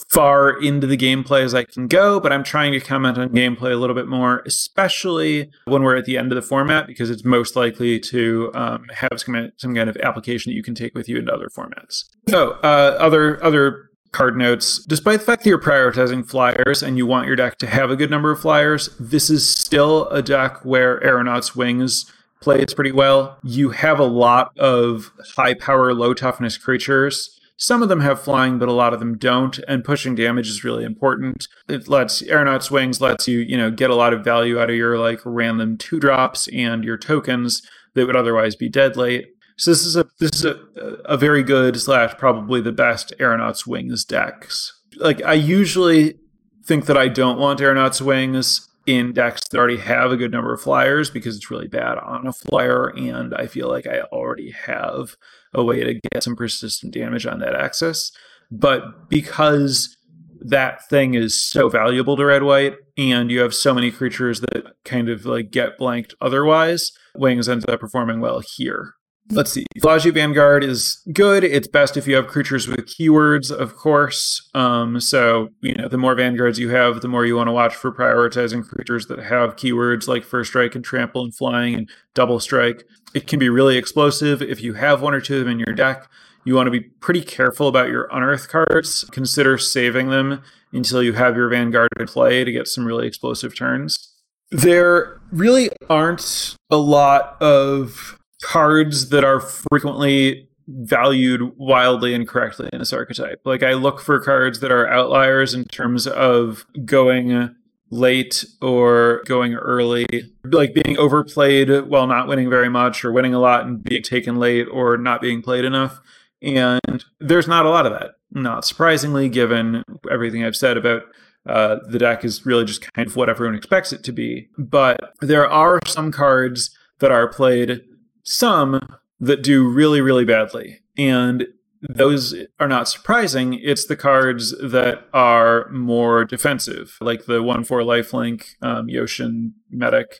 far 0.09 0.61
into 0.61 0.85
the 0.85 0.97
gameplay 0.97 1.43
as 1.43 1.55
i 1.55 1.63
can 1.63 1.87
go 1.87 2.19
but 2.19 2.31
i'm 2.31 2.43
trying 2.43 2.71
to 2.71 2.79
comment 2.79 3.17
on 3.17 3.29
gameplay 3.29 3.71
a 3.71 3.75
little 3.75 3.95
bit 3.95 4.07
more 4.07 4.43
especially 4.45 5.49
when 5.65 5.81
we're 5.81 5.95
at 5.95 6.05
the 6.05 6.17
end 6.17 6.31
of 6.31 6.35
the 6.35 6.41
format 6.41 6.85
because 6.85 7.09
it's 7.09 7.23
most 7.23 7.55
likely 7.55 7.99
to 7.99 8.51
um, 8.53 8.85
have 8.93 9.09
some, 9.17 9.51
some 9.57 9.73
kind 9.73 9.89
of 9.89 9.97
application 9.97 10.51
that 10.51 10.55
you 10.55 10.61
can 10.61 10.75
take 10.75 10.93
with 10.93 11.09
you 11.09 11.17
into 11.17 11.33
other 11.33 11.47
formats. 11.47 12.03
So 12.29 12.51
uh, 12.63 12.97
other 12.99 13.43
other 13.43 13.89
card 14.13 14.37
notes. 14.37 14.85
Despite 14.85 15.19
the 15.19 15.25
fact 15.25 15.43
that 15.43 15.49
you're 15.49 15.59
prioritizing 15.59 16.27
flyers 16.27 16.81
and 16.81 16.97
you 16.97 17.05
want 17.05 17.27
your 17.27 17.35
deck 17.35 17.57
to 17.57 17.67
have 17.67 17.91
a 17.91 17.97
good 17.97 18.09
number 18.09 18.31
of 18.31 18.39
flyers, 18.39 18.95
this 18.99 19.29
is 19.29 19.49
still 19.49 20.07
a 20.09 20.21
deck 20.21 20.63
where 20.63 21.03
Aeronaut's 21.03 21.55
Wings 21.55 22.09
plays 22.39 22.73
pretty 22.73 22.91
well. 22.91 23.37
You 23.43 23.71
have 23.71 23.99
a 23.99 24.05
lot 24.05 24.57
of 24.57 25.11
high 25.35 25.53
power, 25.53 25.93
low 25.93 26.13
toughness 26.13 26.57
creatures. 26.57 27.39
Some 27.55 27.83
of 27.83 27.89
them 27.89 28.01
have 28.01 28.21
flying, 28.21 28.57
but 28.59 28.67
a 28.67 28.73
lot 28.73 28.93
of 28.93 28.99
them 28.99 29.17
don't, 29.17 29.57
and 29.67 29.83
pushing 29.83 30.15
damage 30.15 30.49
is 30.49 30.63
really 30.63 30.83
important. 30.83 31.47
It 31.69 31.87
lets 31.87 32.21
Aeronaut's 32.21 32.71
Wings 32.71 32.99
lets 32.99 33.27
you, 33.27 33.39
you 33.39 33.55
know, 33.55 33.71
get 33.71 33.89
a 33.89 33.95
lot 33.95 34.13
of 34.13 34.23
value 34.23 34.59
out 34.59 34.69
of 34.69 34.75
your 34.75 34.97
like 34.97 35.19
random 35.23 35.77
two 35.77 35.99
drops 35.99 36.47
and 36.49 36.83
your 36.83 36.97
tokens 36.97 37.61
that 37.93 38.05
would 38.07 38.15
otherwise 38.15 38.55
be 38.55 38.69
dead 38.69 38.97
late. 38.97 39.32
So 39.57 39.71
this 39.71 39.85
is 39.85 39.95
a 39.95 40.07
this 40.19 40.31
is 40.35 40.45
a, 40.45 40.59
a 41.05 41.17
very 41.17 41.43
good 41.43 41.79
slash 41.79 42.15
probably 42.17 42.61
the 42.61 42.71
best 42.71 43.13
Aeronauts 43.19 43.67
Wings 43.67 44.05
decks. 44.05 44.79
Like 44.97 45.21
I 45.23 45.33
usually 45.33 46.19
think 46.65 46.85
that 46.85 46.97
I 46.97 47.07
don't 47.07 47.39
want 47.39 47.61
Aeronauts 47.61 48.01
Wings 48.01 48.69
in 48.85 49.13
decks 49.13 49.41
that 49.49 49.57
already 49.57 49.77
have 49.77 50.11
a 50.11 50.17
good 50.17 50.31
number 50.31 50.53
of 50.53 50.61
flyers 50.61 51.09
because 51.09 51.37
it's 51.37 51.49
really 51.49 51.67
bad 51.67 51.97
on 51.99 52.27
a 52.27 52.33
flyer, 52.33 52.87
and 52.89 53.33
I 53.33 53.47
feel 53.47 53.69
like 53.69 53.87
I 53.87 54.01
already 54.01 54.51
have 54.51 55.15
a 55.53 55.63
way 55.63 55.83
to 55.83 55.99
get 56.11 56.23
some 56.23 56.35
persistent 56.35 56.93
damage 56.93 57.25
on 57.25 57.39
that 57.39 57.55
axis. 57.55 58.11
But 58.51 59.09
because 59.09 59.95
that 60.41 60.87
thing 60.89 61.13
is 61.13 61.41
so 61.41 61.69
valuable 61.69 62.17
to 62.17 62.25
red 62.25 62.43
white, 62.43 62.75
and 62.97 63.31
you 63.31 63.39
have 63.39 63.53
so 63.53 63.73
many 63.73 63.89
creatures 63.89 64.41
that 64.41 64.73
kind 64.83 65.09
of 65.09 65.25
like 65.25 65.51
get 65.51 65.77
blanked 65.77 66.13
otherwise, 66.19 66.91
Wings 67.15 67.47
ends 67.47 67.65
up 67.67 67.79
performing 67.79 68.19
well 68.19 68.41
here. 68.55 68.95
Let's 69.33 69.51
see. 69.51 69.65
Fallaji 69.79 70.13
Vanguard 70.13 70.63
is 70.63 71.01
good. 71.11 71.43
It's 71.43 71.67
best 71.67 71.97
if 71.97 72.07
you 72.07 72.15
have 72.15 72.27
creatures 72.27 72.67
with 72.67 72.85
keywords, 72.85 73.51
of 73.51 73.75
course. 73.75 74.49
Um, 74.53 74.99
so, 74.99 75.49
you 75.61 75.73
know, 75.73 75.87
the 75.87 75.97
more 75.97 76.15
Vanguards 76.15 76.59
you 76.59 76.69
have, 76.69 77.01
the 77.01 77.07
more 77.07 77.25
you 77.25 77.35
want 77.35 77.47
to 77.47 77.51
watch 77.51 77.75
for 77.75 77.91
prioritizing 77.91 78.67
creatures 78.67 79.07
that 79.07 79.19
have 79.19 79.55
keywords 79.55 80.07
like 80.07 80.23
First 80.23 80.51
Strike 80.51 80.75
and 80.75 80.85
Trample 80.85 81.23
and 81.23 81.35
Flying 81.35 81.73
and 81.73 81.89
Double 82.13 82.39
Strike. 82.39 82.83
It 83.13 83.27
can 83.27 83.39
be 83.39 83.49
really 83.49 83.77
explosive 83.77 84.41
if 84.41 84.61
you 84.61 84.73
have 84.73 85.01
one 85.01 85.13
or 85.13 85.21
two 85.21 85.39
of 85.39 85.45
them 85.45 85.51
in 85.51 85.59
your 85.59 85.75
deck. 85.75 86.07
You 86.45 86.55
want 86.55 86.67
to 86.67 86.71
be 86.71 86.81
pretty 86.81 87.21
careful 87.21 87.67
about 87.67 87.89
your 87.89 88.07
Unearth 88.11 88.49
cards. 88.49 89.05
Consider 89.11 89.57
saving 89.57 90.09
them 90.09 90.41
until 90.71 91.01
you 91.01 91.13
have 91.13 91.35
your 91.35 91.49
Vanguard 91.49 91.89
in 91.99 92.07
play 92.07 92.43
to 92.43 92.51
get 92.51 92.67
some 92.67 92.85
really 92.85 93.07
explosive 93.07 93.55
turns. 93.55 94.13
There 94.51 95.21
really 95.31 95.69
aren't 95.89 96.55
a 96.69 96.77
lot 96.77 97.41
of 97.41 98.19
cards 98.43 99.09
that 99.09 99.23
are 99.23 99.39
frequently 99.39 100.49
valued 100.67 101.57
wildly 101.57 102.13
incorrectly 102.13 102.69
in 102.71 102.79
this 102.79 102.93
archetype. 102.93 103.41
Like 103.45 103.63
I 103.63 103.73
look 103.73 104.01
for 104.01 104.19
cards 104.19 104.59
that 104.59 104.71
are 104.71 104.87
outliers 104.87 105.53
in 105.53 105.65
terms 105.65 106.07
of 106.07 106.65
going 106.85 107.55
late 107.89 108.45
or 108.61 109.21
going 109.25 109.53
early, 109.53 110.05
like 110.43 110.73
being 110.73 110.97
overplayed 110.97 111.69
while 111.87 112.07
not 112.07 112.27
winning 112.27 112.49
very 112.49 112.69
much 112.69 113.05
or 113.05 113.11
winning 113.11 113.33
a 113.33 113.39
lot 113.39 113.65
and 113.65 113.83
being 113.83 114.03
taken 114.03 114.37
late 114.37 114.67
or 114.71 114.97
not 114.97 115.21
being 115.21 115.41
played 115.41 115.65
enough. 115.65 115.99
And 116.41 117.05
there's 117.19 117.47
not 117.47 117.65
a 117.65 117.69
lot 117.69 117.85
of 117.85 117.93
that. 117.93 118.11
Not 118.31 118.65
surprisingly, 118.65 119.29
given 119.29 119.83
everything 120.11 120.43
I've 120.43 120.55
said 120.55 120.75
about 120.75 121.03
uh, 121.47 121.77
the 121.87 121.99
deck 121.99 122.25
is 122.25 122.45
really 122.45 122.65
just 122.65 122.91
kind 122.93 123.07
of 123.07 123.15
what 123.15 123.29
everyone 123.29 123.55
expects 123.55 123.93
it 123.93 124.03
to 124.05 124.11
be. 124.11 124.49
But 124.57 125.13
there 125.21 125.49
are 125.49 125.79
some 125.85 126.11
cards 126.11 126.75
that 126.99 127.11
are 127.11 127.27
played 127.27 127.83
some 128.23 128.79
that 129.19 129.43
do 129.43 129.67
really, 129.67 130.01
really 130.01 130.25
badly. 130.25 130.81
And 130.97 131.47
those 131.81 132.33
are 132.59 132.67
not 132.67 132.87
surprising. 132.87 133.59
It's 133.61 133.85
the 133.85 133.97
cards 133.97 134.55
that 134.61 135.05
are 135.13 135.69
more 135.69 136.23
defensive, 136.23 136.97
like 137.01 137.25
the 137.25 137.43
1 137.43 137.65
4 137.65 137.81
lifelink, 137.81 138.45
um, 138.61 138.87
Yotian 138.87 139.51
Medic, 139.69 140.19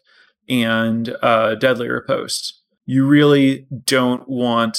and 0.50 1.15
uh, 1.22 1.55
Deadly 1.55 1.89
Riposte. 1.89 2.62
You 2.86 3.07
really 3.07 3.65
don't 3.86 4.27
want 4.27 4.77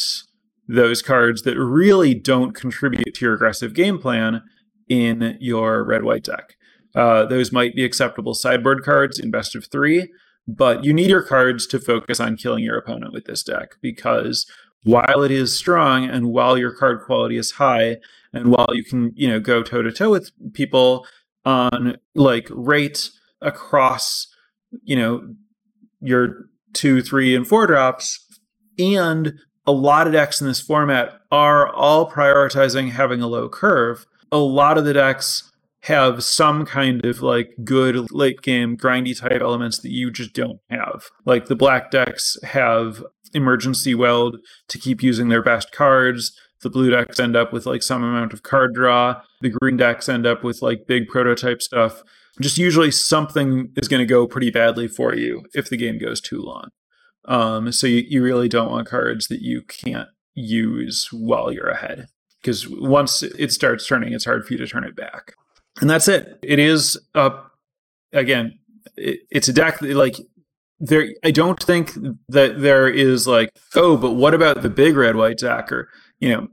those 0.69 1.00
cards 1.02 1.43
that 1.43 1.59
really 1.59 2.14
don't 2.14 2.54
contribute 2.54 3.14
to 3.14 3.25
your 3.25 3.35
aggressive 3.35 3.75
game 3.75 3.99
plan 3.99 4.43
in 4.88 5.37
your 5.40 5.85
red 5.85 6.04
white 6.04 6.25
deck. 6.25 6.54
Uh, 6.95 7.25
those 7.25 7.50
might 7.50 7.75
be 7.75 7.85
acceptable 7.85 8.35
sideboard 8.35 8.83
cards 8.83 9.19
in 9.19 9.31
best 9.31 9.57
of 9.57 9.66
three, 9.66 10.12
but 10.47 10.85
you 10.85 10.93
need 10.93 11.09
your 11.09 11.23
cards 11.23 11.67
to 11.69 11.79
focus 11.79 12.21
on 12.21 12.37
killing 12.37 12.65
your 12.65 12.77
opponent 12.77 13.13
with 13.13 13.25
this 13.25 13.43
deck 13.43 13.77
because 13.81 14.47
while 14.85 15.23
it 15.23 15.31
is 15.31 15.57
strong 15.57 16.05
and 16.05 16.27
while 16.27 16.59
your 16.59 16.71
card 16.71 17.01
quality 17.05 17.37
is 17.37 17.53
high 17.53 17.97
and 18.33 18.49
while 18.51 18.69
you 18.73 18.85
can, 18.85 19.13
you 19.15 19.29
know, 19.29 19.41
go 19.41 19.63
toe 19.63 19.83
to 19.83 19.91
toe 19.91 20.11
with 20.11 20.31
people 20.53 21.07
on 21.45 21.97
like 22.15 22.49
rate 22.51 23.11
across, 23.41 24.27
you 24.83 24.97
know, 24.97 25.35
your 26.01 26.47
two, 26.75 27.01
three, 27.01 27.35
and 27.35 27.47
four 27.47 27.67
drops, 27.67 28.27
and 28.79 29.35
a 29.67 29.73
lot 29.73 30.07
of 30.07 30.13
decks 30.13 30.41
in 30.41 30.47
this 30.47 30.61
format 30.61 31.21
are 31.31 31.69
all 31.69 32.11
prioritizing 32.11 32.91
having 32.91 33.23
a 33.23 33.27
low 33.27 33.49
curve. 33.49 34.05
A 34.31 34.39
lot 34.39 34.77
of 34.77 34.85
the 34.85 34.93
decks 34.93 35.51
have 35.85 36.25
some 36.25 36.64
kind 36.64 37.05
of 37.05 37.21
like 37.21 37.55
good 37.62 38.11
late 38.11 38.41
game 38.41 38.75
grindy 38.75 39.19
type 39.19 39.43
elements 39.43 39.79
that 39.81 39.91
you 39.91 40.11
just 40.11 40.33
don't 40.33 40.59
have. 40.71 41.05
Like 41.26 41.47
the 41.47 41.55
black 41.55 41.91
decks 41.91 42.38
have 42.43 43.05
emergency 43.35 43.95
weld 43.95 44.38
to 44.69 44.79
keep 44.79 45.03
using 45.03 45.29
their 45.29 45.43
best 45.43 45.73
cards. 45.73 46.35
The 46.62 46.71
blue 46.71 46.88
decks 46.88 47.21
end 47.21 47.37
up 47.37 47.53
with 47.53 47.67
like 47.67 47.83
some 47.83 48.03
amount 48.03 48.33
of 48.33 48.43
card 48.43 48.73
draw. 48.73 49.21
The 49.43 49.50
green 49.50 49.76
decks 49.76 50.09
end 50.09 50.26
up 50.26 50.43
with 50.43 50.62
like 50.62 50.87
big 50.87 51.07
prototype 51.07 51.61
stuff. 51.61 52.03
Just 52.41 52.57
usually 52.57 52.91
something 52.91 53.71
is 53.76 53.87
going 53.87 54.00
to 54.00 54.07
go 54.07 54.26
pretty 54.26 54.50
badly 54.50 54.88
for 54.88 55.14
you 55.14 55.45
if 55.53 55.69
the 55.69 55.76
game 55.76 55.99
goes 55.99 56.19
too 56.19 56.41
long. 56.41 56.69
Um, 57.26 57.73
so 57.73 57.87
you, 57.87 58.05
you 58.09 58.23
really 58.23 58.49
don't 58.49 58.71
want 58.71 58.88
cards 58.88 59.29
that 59.29 59.43
you 59.43 59.61
can't 59.61 60.09
use 60.33 61.11
while 61.12 61.53
you're 61.53 61.69
ahead 61.69 62.07
because 62.41 62.67
once 62.71 63.23
it 63.23 63.53
starts 63.53 63.87
turning, 63.87 64.14
it's 64.14 64.25
hard 64.25 64.47
for 64.47 64.55
you 64.55 64.59
to 64.59 64.67
turn 64.67 64.85
it 64.85 64.97
back 64.97 65.35
and 65.81 65.90
that's 65.90 66.09
it. 66.09 66.38
It 66.43 66.59
is 66.59 66.99
uh, 67.14 67.43
again, 68.12 68.59
it, 68.97 69.21
it's 69.31 69.49
a 69.49 69.52
deck 69.52 69.81
that, 69.81 69.95
like 69.95 70.16
there. 70.78 71.09
I 71.25 71.31
don't 71.31 71.62
think 71.62 71.93
that 72.28 72.61
there 72.61 72.88
is 72.88 73.26
like, 73.26 73.50
oh, 73.75 73.97
but 73.97 74.12
what 74.12 74.35
about 74.35 74.62
the 74.62 74.71
big 74.71 74.97
red 74.97 75.16
white 75.16 75.38
deck? 75.38 75.73
Or 75.73 75.88
you 76.21 76.31
know, 76.31 76.49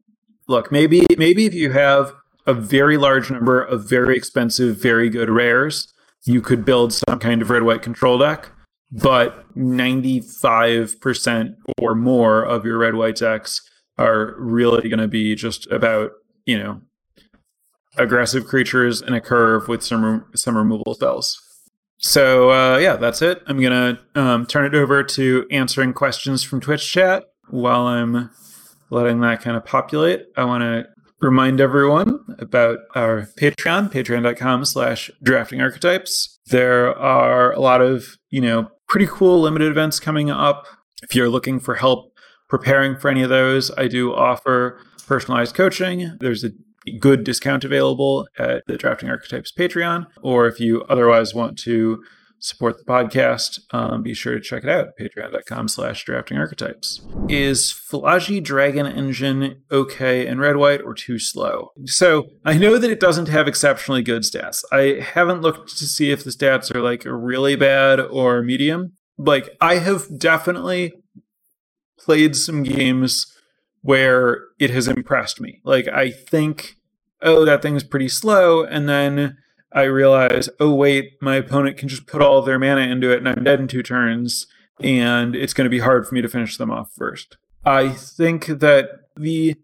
look, 0.47 0.71
maybe 0.71 1.05
maybe 1.17 1.45
if 1.45 1.53
you 1.53 1.71
have 1.71 2.13
a 2.47 2.53
very 2.53 2.97
large 2.97 3.29
number 3.29 3.61
of 3.61 3.87
very 3.87 4.17
expensive, 4.17 4.77
very 4.77 5.09
good 5.09 5.29
rares, 5.29 5.93
you 6.25 6.41
could 6.41 6.65
build 6.65 6.93
some 6.93 7.19
kind 7.19 7.41
of 7.41 7.49
red 7.49 7.63
white 7.63 7.81
control 7.81 8.17
deck, 8.17 8.49
but 8.91 9.53
95% 9.55 11.55
or 11.77 11.95
more 11.95 12.43
of 12.43 12.65
your 12.65 12.77
red 12.77 12.95
white 12.95 13.17
decks 13.17 13.61
are 13.97 14.35
really 14.37 14.89
going 14.89 14.99
to 14.99 15.07
be 15.07 15.35
just 15.35 15.69
about, 15.71 16.11
you 16.45 16.57
know, 16.57 16.81
aggressive 17.97 18.45
creatures 18.45 19.01
in 19.01 19.13
a 19.13 19.21
curve 19.21 19.67
with 19.67 19.83
some 19.83 20.25
some 20.35 20.57
removal 20.57 20.93
spells. 20.93 21.39
So 21.97 22.51
uh, 22.51 22.77
yeah, 22.77 22.95
that's 22.95 23.21
it. 23.21 23.41
I'm 23.47 23.61
gonna 23.61 23.99
um, 24.15 24.45
turn 24.45 24.65
it 24.65 24.75
over 24.75 25.03
to 25.03 25.45
answering 25.51 25.93
questions 25.93 26.43
from 26.43 26.61
Twitch 26.61 26.91
chat 26.91 27.25
while 27.49 27.87
I'm 27.87 28.29
letting 28.89 29.21
that 29.21 29.41
kind 29.41 29.55
of 29.55 29.65
populate. 29.65 30.25
I 30.35 30.43
want 30.45 30.61
to 30.61 30.87
remind 31.21 31.61
everyone 31.61 32.19
about 32.39 32.79
our 32.95 33.27
Patreon, 33.39 33.91
patreon.com 33.91 34.65
slash 34.65 35.11
drafting 35.23 35.61
archetypes. 35.61 36.39
There 36.47 36.97
are 36.97 37.53
a 37.53 37.59
lot 37.59 37.81
of, 37.81 38.17
you 38.29 38.41
know, 38.41 38.69
pretty 38.87 39.07
cool 39.07 39.41
limited 39.41 39.69
events 39.69 39.99
coming 39.99 40.29
up. 40.29 40.67
If 41.03 41.15
you're 41.15 41.29
looking 41.29 41.59
for 41.59 41.75
help 41.75 42.13
preparing 42.49 42.97
for 42.97 43.09
any 43.09 43.23
of 43.23 43.29
those, 43.29 43.71
I 43.77 43.87
do 43.87 44.13
offer 44.13 44.79
personalized 45.07 45.55
coaching. 45.55 46.17
There's 46.19 46.43
a 46.43 46.49
good 46.99 47.23
discount 47.23 47.63
available 47.63 48.27
at 48.37 48.63
the 48.67 48.77
Drafting 48.77 49.09
Archetypes 49.09 49.51
Patreon. 49.51 50.07
Or 50.21 50.47
if 50.47 50.59
you 50.59 50.83
otherwise 50.83 51.33
want 51.33 51.57
to 51.59 52.03
support 52.41 52.77
the 52.77 52.83
podcast, 52.83 53.59
um, 53.71 54.01
be 54.01 54.15
sure 54.15 54.33
to 54.33 54.41
check 54.41 54.63
it 54.63 54.69
out, 54.69 54.97
patreon.com 54.99 55.67
slash 55.67 56.03
drafting 56.03 56.37
archetypes. 56.37 57.01
Is 57.29 57.71
Fallaji 57.71 58.43
Dragon 58.43 58.87
Engine 58.87 59.61
okay 59.71 60.25
in 60.25 60.39
red 60.39 60.57
white 60.57 60.81
or 60.81 60.95
too 60.95 61.19
slow? 61.19 61.69
So 61.85 62.29
I 62.43 62.57
know 62.57 62.77
that 62.77 62.89
it 62.89 62.99
doesn't 62.99 63.27
have 63.27 63.47
exceptionally 63.47 64.01
good 64.01 64.23
stats. 64.23 64.63
I 64.71 65.01
haven't 65.01 65.41
looked 65.41 65.77
to 65.77 65.85
see 65.85 66.11
if 66.11 66.23
the 66.23 66.31
stats 66.31 66.73
are 66.73 66.81
like 66.81 67.03
really 67.05 67.55
bad 67.55 67.99
or 67.99 68.41
medium. 68.41 68.93
Like 69.17 69.49
I 69.61 69.75
have 69.75 70.17
definitely 70.17 70.93
played 71.99 72.35
some 72.35 72.63
games 72.63 73.31
where 73.81 74.45
it 74.59 74.69
has 74.69 74.87
impressed 74.87 75.41
me. 75.41 75.61
Like 75.63 75.87
I 75.87 76.11
think, 76.11 76.75
oh, 77.21 77.45
that 77.45 77.61
thing's 77.61 77.83
pretty 77.83 78.09
slow, 78.09 78.63
and 78.63 78.87
then 78.87 79.37
I 79.73 79.83
realize, 79.83 80.49
oh 80.59 80.73
wait, 80.73 81.13
my 81.21 81.35
opponent 81.35 81.77
can 81.77 81.87
just 81.87 82.07
put 82.07 82.21
all 82.21 82.41
their 82.41 82.59
mana 82.59 82.81
into 82.81 83.11
it, 83.11 83.19
and 83.19 83.29
I'm 83.29 83.43
dead 83.43 83.59
in 83.59 83.67
two 83.67 83.83
turns, 83.83 84.47
and 84.79 85.35
it's 85.35 85.53
going 85.53 85.65
to 85.65 85.69
be 85.69 85.79
hard 85.79 86.07
for 86.07 86.15
me 86.15 86.21
to 86.21 86.29
finish 86.29 86.57
them 86.57 86.71
off 86.71 86.91
first. 86.95 87.37
I 87.63 87.89
think 87.89 88.47
that 88.47 88.89
the 89.15 89.55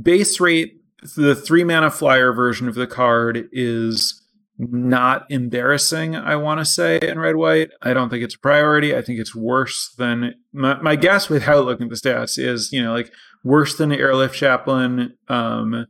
base 0.00 0.40
rate, 0.40 0.80
the 1.16 1.34
three 1.34 1.64
mana 1.64 1.90
flyer 1.90 2.32
version 2.32 2.68
of 2.68 2.74
the 2.74 2.86
card 2.86 3.48
is 3.52 4.15
not 4.58 5.26
embarrassing, 5.30 6.16
I 6.16 6.36
want 6.36 6.60
to 6.60 6.64
say, 6.64 6.98
in 7.00 7.18
red 7.18 7.36
white. 7.36 7.70
I 7.82 7.92
don't 7.92 8.08
think 8.08 8.22
it's 8.24 8.34
a 8.34 8.38
priority. 8.38 8.96
I 8.96 9.02
think 9.02 9.18
it's 9.18 9.34
worse 9.34 9.94
than 9.98 10.34
my, 10.52 10.80
my 10.80 10.96
guess 10.96 11.28
without 11.28 11.64
looking 11.64 11.86
at 11.86 11.90
the 11.90 11.96
stats 11.96 12.38
is, 12.38 12.72
you 12.72 12.82
know, 12.82 12.92
like 12.92 13.12
worse 13.44 13.76
than 13.76 13.90
the 13.90 13.98
airlift 13.98 14.34
chaplain, 14.34 15.14
um, 15.28 15.86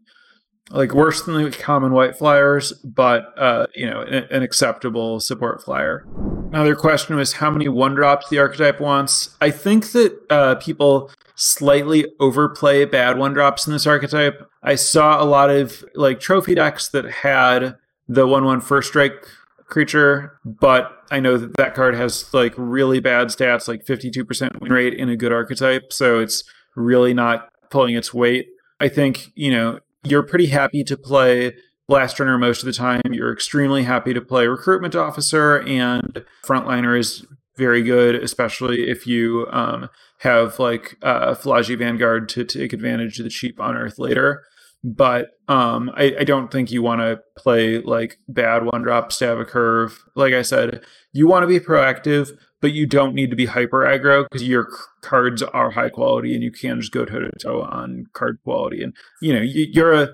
like 0.71 0.93
worse 0.93 1.23
than 1.23 1.43
the 1.43 1.51
common 1.51 1.93
white 1.93 2.19
flyers, 2.19 2.73
but 2.73 3.27
uh, 3.39 3.67
you 3.75 3.89
know, 3.89 4.01
an, 4.03 4.27
an, 4.31 4.43
acceptable 4.43 5.21
support 5.21 5.63
flyer. 5.63 6.05
Another 6.53 6.75
question 6.75 7.15
was 7.15 7.35
how 7.35 7.51
many 7.51 7.69
one 7.69 7.95
drops 7.95 8.29
the 8.29 8.39
archetype 8.39 8.81
wants. 8.81 9.37
I 9.41 9.51
think 9.51 9.93
that 9.93 10.19
uh, 10.29 10.57
people 10.57 11.11
slightly 11.37 12.07
overplay 12.19 12.85
bad 12.85 13.17
one 13.17 13.33
drops 13.33 13.67
in 13.67 13.73
this 13.73 13.87
archetype. 13.87 14.49
I 14.63 14.75
saw 14.75 15.23
a 15.23 15.25
lot 15.25 15.51
of 15.51 15.85
like 15.95 16.19
trophy 16.19 16.57
decks 16.57 16.89
that 16.89 17.05
had 17.05 17.77
the 18.09 18.27
one 18.27 18.45
one 18.45 18.61
first 18.61 18.89
strike 18.89 19.27
creature, 19.67 20.39
but 20.45 20.93
I 21.11 21.21
know 21.21 21.37
that 21.37 21.57
that 21.57 21.75
card 21.75 21.95
has 21.95 22.33
like 22.33 22.55
really 22.57 23.01
bad 23.01 23.29
stats, 23.29 23.69
like 23.69 23.85
52% 23.85 24.61
win 24.61 24.73
rate 24.73 24.95
in 24.95 25.09
a 25.09 25.17
good 25.17 25.33
archetype. 25.33 25.93
So 25.93 26.21
it's 26.21 26.45
really 26.75 27.15
not 27.15 27.49
pulling 27.71 27.95
its 27.95 28.15
weight. 28.15 28.47
I 28.81 28.89
think, 28.89 29.33
you 29.35 29.51
know, 29.51 29.81
you're 30.05 30.23
pretty 30.23 30.47
happy 30.47 30.85
to 30.85 30.97
play 30.97 31.55
Blast 31.89 32.19
Runner 32.21 32.39
most 32.39 32.63
of 32.63 32.67
the 32.67 32.73
time. 32.73 33.03
You're 33.11 33.33
extremely 33.33 33.85
happy 33.85 34.13
to 34.15 34.21
play 34.21 34.47
Recruitment 34.47 34.95
Officer, 34.95 35.61
and 35.63 36.25
Frontliner 36.45 36.99
is 36.99 37.25
very 37.57 37.83
good, 37.83 38.15
especially 38.17 38.89
if 38.89 39.07
you 39.07 39.47
um, 39.51 39.89
have 40.19 40.59
like 40.59 40.97
uh, 41.03 41.35
Fallaji 41.35 41.79
Vanguard 41.79 42.29
to 42.31 42.45
take 42.45 42.73
advantage 42.73 43.19
of 43.19 43.25
the 43.25 43.31
cheap 43.31 43.59
unearth 43.59 43.99
later. 43.99 44.45
But 44.87 45.31
um, 45.49 45.91
I, 45.97 46.15
I 46.21 46.25
don't 46.25 46.49
think 46.53 46.71
you 46.71 46.81
want 46.81 47.01
to 47.01 47.21
play 47.37 47.81
like 47.81 48.21
bad 48.29 48.65
one 48.65 48.83
drop 48.83 49.11
stab 49.11 49.37
a 49.37 49.45
curve. 49.45 49.99
Like 50.15 50.33
I 50.33 50.43
said, 50.43 50.81
you 51.13 51.27
want 51.27 51.43
to 51.43 51.49
be 51.49 51.59
proactive, 51.59 52.31
but 52.61 52.73
you 52.73 52.87
don't 52.87 53.13
need 53.13 53.31
to 53.31 53.37
be 53.37 53.47
hyper 53.47 53.81
aggro 53.81 54.27
because 54.31 54.47
your 54.47 54.69
cards 55.01 55.43
are 55.43 55.73
high 55.73 55.89
quality 55.89 56.35
and 56.35 56.45
you 56.45 56.53
can 56.53 56.81
just 56.81 56.93
go 56.93 57.05
toe 57.05 57.19
to 57.19 57.33
toe 57.37 57.63
on 57.63 58.07
card 58.13 58.39
quality. 58.45 58.81
And 58.81 58.95
you 59.21 59.33
know, 59.33 59.41
you, 59.41 59.85
are 59.85 59.93
a 59.93 60.09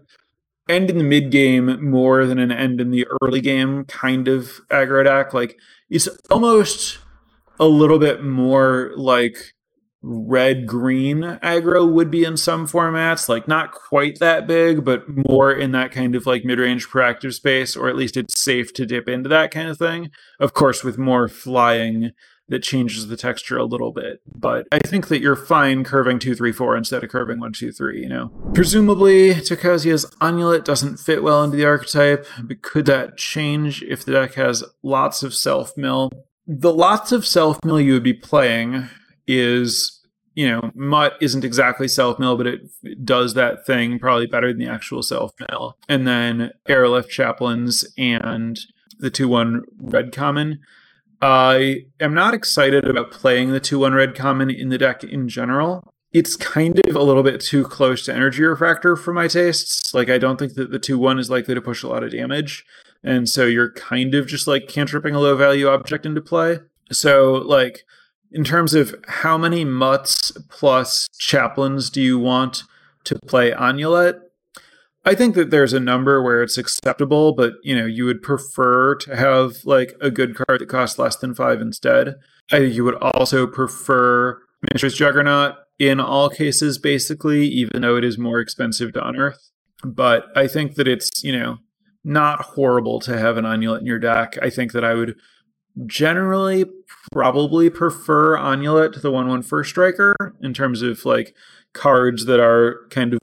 end 0.70 0.88
in 0.88 0.96
the 0.96 1.04
mid 1.04 1.30
game 1.30 1.90
more 1.90 2.24
than 2.24 2.38
an 2.38 2.50
end 2.50 2.80
in 2.80 2.90
the 2.90 3.06
early 3.20 3.42
game 3.42 3.84
kind 3.84 4.26
of 4.26 4.62
aggro 4.70 5.04
deck. 5.04 5.34
Like 5.34 5.58
it's 5.90 6.08
almost 6.30 6.98
a 7.60 7.66
little 7.66 7.98
bit 7.98 8.24
more 8.24 8.92
like 8.96 9.52
red 10.02 10.66
green 10.66 11.20
aggro 11.42 11.90
would 11.90 12.10
be 12.10 12.24
in 12.24 12.36
some 12.36 12.66
formats 12.66 13.28
like 13.28 13.46
not 13.46 13.70
quite 13.70 14.18
that 14.18 14.46
big 14.48 14.84
but 14.84 15.04
more 15.28 15.52
in 15.52 15.70
that 15.70 15.92
kind 15.92 16.16
of 16.16 16.26
like 16.26 16.44
mid-range 16.44 16.88
proactive 16.88 17.32
space 17.32 17.76
or 17.76 17.88
at 17.88 17.94
least 17.94 18.16
it's 18.16 18.40
safe 18.40 18.72
to 18.74 18.84
dip 18.84 19.08
into 19.08 19.28
that 19.28 19.52
kind 19.52 19.68
of 19.68 19.78
thing 19.78 20.10
of 20.40 20.52
course 20.52 20.82
with 20.82 20.98
more 20.98 21.28
flying 21.28 22.10
that 22.52 22.62
changes 22.62 23.08
the 23.08 23.16
texture 23.16 23.56
a 23.56 23.64
little 23.64 23.92
bit. 23.92 24.20
But 24.26 24.66
I 24.70 24.78
think 24.78 25.08
that 25.08 25.20
you're 25.20 25.36
fine 25.36 25.84
curving 25.84 26.18
234 26.18 26.76
instead 26.76 27.02
of 27.02 27.08
curving 27.08 27.40
123, 27.40 28.02
you 28.02 28.08
know. 28.08 28.28
Presumably, 28.52 29.34
Tocasia's 29.34 30.04
Onulet 30.20 30.62
doesn't 30.62 30.98
fit 30.98 31.22
well 31.22 31.42
into 31.42 31.56
the 31.56 31.64
archetype, 31.64 32.26
but 32.42 32.60
could 32.60 32.84
that 32.86 33.16
change 33.16 33.82
if 33.82 34.04
the 34.04 34.12
deck 34.12 34.34
has 34.34 34.62
lots 34.82 35.22
of 35.22 35.34
self 35.34 35.76
mill? 35.78 36.10
The 36.46 36.72
lots 36.72 37.10
of 37.10 37.26
self 37.26 37.64
mill 37.64 37.80
you 37.80 37.94
would 37.94 38.02
be 38.02 38.12
playing 38.12 38.88
is 39.38 39.98
you 40.34 40.48
know, 40.48 40.70
Mutt 40.74 41.12
isn't 41.20 41.44
exactly 41.44 41.86
self 41.86 42.18
mill, 42.18 42.38
but 42.38 42.46
it 42.46 42.62
does 43.04 43.34
that 43.34 43.66
thing 43.66 43.98
probably 43.98 44.26
better 44.26 44.48
than 44.48 44.58
the 44.58 44.66
actual 44.68 45.02
self 45.02 45.32
mill. 45.50 45.76
And 45.88 46.06
then 46.06 46.52
Airlift 46.68 47.10
Chaplains 47.10 47.84
and 47.98 48.58
the 48.98 49.10
2 49.10 49.28
1 49.28 49.62
Red 49.78 50.12
Common 50.12 50.60
I 51.22 51.84
am 52.00 52.14
not 52.14 52.34
excited 52.34 52.84
about 52.84 53.12
playing 53.12 53.52
the 53.52 53.60
2 53.60 53.78
1 53.78 53.94
red 53.94 54.16
common 54.16 54.50
in 54.50 54.70
the 54.70 54.78
deck 54.78 55.04
in 55.04 55.28
general. 55.28 55.94
It's 56.12 56.36
kind 56.36 56.78
of 56.86 56.96
a 56.96 57.02
little 57.02 57.22
bit 57.22 57.40
too 57.40 57.64
close 57.64 58.04
to 58.04 58.14
energy 58.14 58.42
refractor 58.42 58.96
for 58.96 59.14
my 59.14 59.28
tastes. 59.28 59.94
Like, 59.94 60.10
I 60.10 60.18
don't 60.18 60.36
think 60.36 60.54
that 60.54 60.72
the 60.72 60.80
2 60.80 60.98
1 60.98 61.20
is 61.20 61.30
likely 61.30 61.54
to 61.54 61.62
push 61.62 61.84
a 61.84 61.88
lot 61.88 62.02
of 62.02 62.10
damage. 62.10 62.66
And 63.04 63.28
so 63.28 63.46
you're 63.46 63.72
kind 63.72 64.14
of 64.16 64.26
just 64.26 64.48
like 64.48 64.66
cantripping 64.66 65.14
a 65.14 65.20
low 65.20 65.36
value 65.36 65.68
object 65.68 66.04
into 66.04 66.20
play. 66.20 66.58
So, 66.90 67.34
like, 67.34 67.84
in 68.32 68.44
terms 68.44 68.74
of 68.74 68.94
how 69.06 69.36
many 69.36 69.64
mutts 69.64 70.32
plus 70.48 71.08
chaplains 71.18 71.90
do 71.90 72.00
you 72.00 72.18
want 72.18 72.64
to 73.04 73.18
play 73.26 73.52
Onulet? 73.52 74.20
I 75.04 75.14
think 75.14 75.34
that 75.34 75.50
there's 75.50 75.72
a 75.72 75.80
number 75.80 76.22
where 76.22 76.42
it's 76.42 76.56
acceptable, 76.56 77.32
but 77.32 77.54
you 77.62 77.76
know, 77.76 77.86
you 77.86 78.04
would 78.04 78.22
prefer 78.22 78.94
to 78.96 79.16
have 79.16 79.64
like 79.64 79.94
a 80.00 80.10
good 80.10 80.36
card 80.36 80.60
that 80.60 80.68
costs 80.68 80.98
less 80.98 81.16
than 81.16 81.34
five 81.34 81.60
instead. 81.60 82.16
I 82.52 82.58
think 82.58 82.74
you 82.74 82.84
would 82.84 82.96
also 82.96 83.46
prefer 83.46 84.40
Mishra's 84.72 84.94
Juggernaut 84.94 85.56
in 85.78 85.98
all 85.98 86.30
cases, 86.30 86.78
basically, 86.78 87.48
even 87.48 87.82
though 87.82 87.96
it 87.96 88.04
is 88.04 88.16
more 88.16 88.38
expensive 88.38 88.92
to 88.92 89.06
unearth. 89.06 89.50
But 89.84 90.26
I 90.36 90.46
think 90.46 90.76
that 90.76 90.86
it's, 90.86 91.24
you 91.24 91.32
know, 91.32 91.58
not 92.04 92.40
horrible 92.40 93.00
to 93.00 93.18
have 93.18 93.36
an 93.36 93.44
Onulet 93.44 93.80
in 93.80 93.86
your 93.86 93.98
deck. 93.98 94.38
I 94.40 94.50
think 94.50 94.72
that 94.72 94.84
I 94.84 94.94
would 94.94 95.16
generally 95.86 96.66
probably 97.12 97.70
prefer 97.70 98.36
Onulet 98.36 98.92
to 98.92 99.00
the 99.00 99.10
1 99.10 99.28
1 99.28 99.42
First 99.42 99.70
Striker 99.70 100.34
in 100.40 100.54
terms 100.54 100.82
of 100.82 101.04
like 101.04 101.34
cards 101.72 102.26
that 102.26 102.40
are 102.40 102.86
kind 102.90 103.14
of 103.14 103.20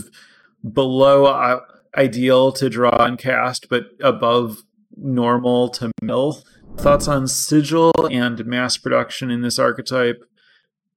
below 0.73 1.25
uh, 1.25 1.59
ideal 1.95 2.51
to 2.53 2.69
draw 2.69 3.05
and 3.05 3.17
cast, 3.17 3.69
but 3.69 3.85
above 4.01 4.63
normal 4.95 5.69
to 5.69 5.91
mill. 6.01 6.43
Thoughts 6.77 7.07
on 7.07 7.27
sigil 7.27 7.91
and 8.11 8.45
mass 8.45 8.77
production 8.77 9.31
in 9.31 9.41
this 9.41 9.59
archetype? 9.59 10.23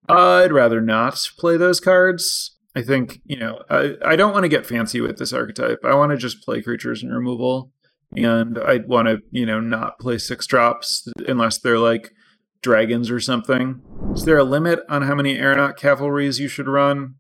I'd 0.09 0.53
rather 0.53 0.81
not 0.81 1.19
play 1.39 1.57
those 1.57 1.81
cards. 1.81 2.57
I 2.75 2.83
think, 2.83 3.21
you 3.25 3.37
know, 3.37 3.63
I, 3.69 3.95
I 4.05 4.17
don't 4.17 4.33
want 4.33 4.45
to 4.45 4.49
get 4.49 4.67
fancy 4.67 5.01
with 5.01 5.19
this 5.19 5.33
archetype. 5.33 5.81
I 5.85 5.95
want 5.95 6.11
to 6.11 6.17
just 6.17 6.43
play 6.43 6.63
creatures 6.63 7.03
and 7.03 7.13
removal. 7.15 7.71
And 8.17 8.59
I 8.59 8.79
want 8.87 9.09
to, 9.09 9.19
you 9.31 9.47
know, 9.47 9.61
not 9.61 9.99
play 9.99 10.19
six 10.19 10.47
drops 10.47 11.09
unless 11.27 11.59
they're 11.59 11.79
like 11.79 12.13
dragons 12.61 13.11
or 13.11 13.21
something. 13.21 13.81
Is 14.15 14.25
there 14.25 14.39
a 14.39 14.45
limit 14.45 14.81
on 14.89 15.03
how 15.03 15.15
many 15.15 15.37
aeronaut 15.39 15.77
cavalries 15.77 16.39
you 16.39 16.49
should 16.49 16.69
run? 16.69 17.15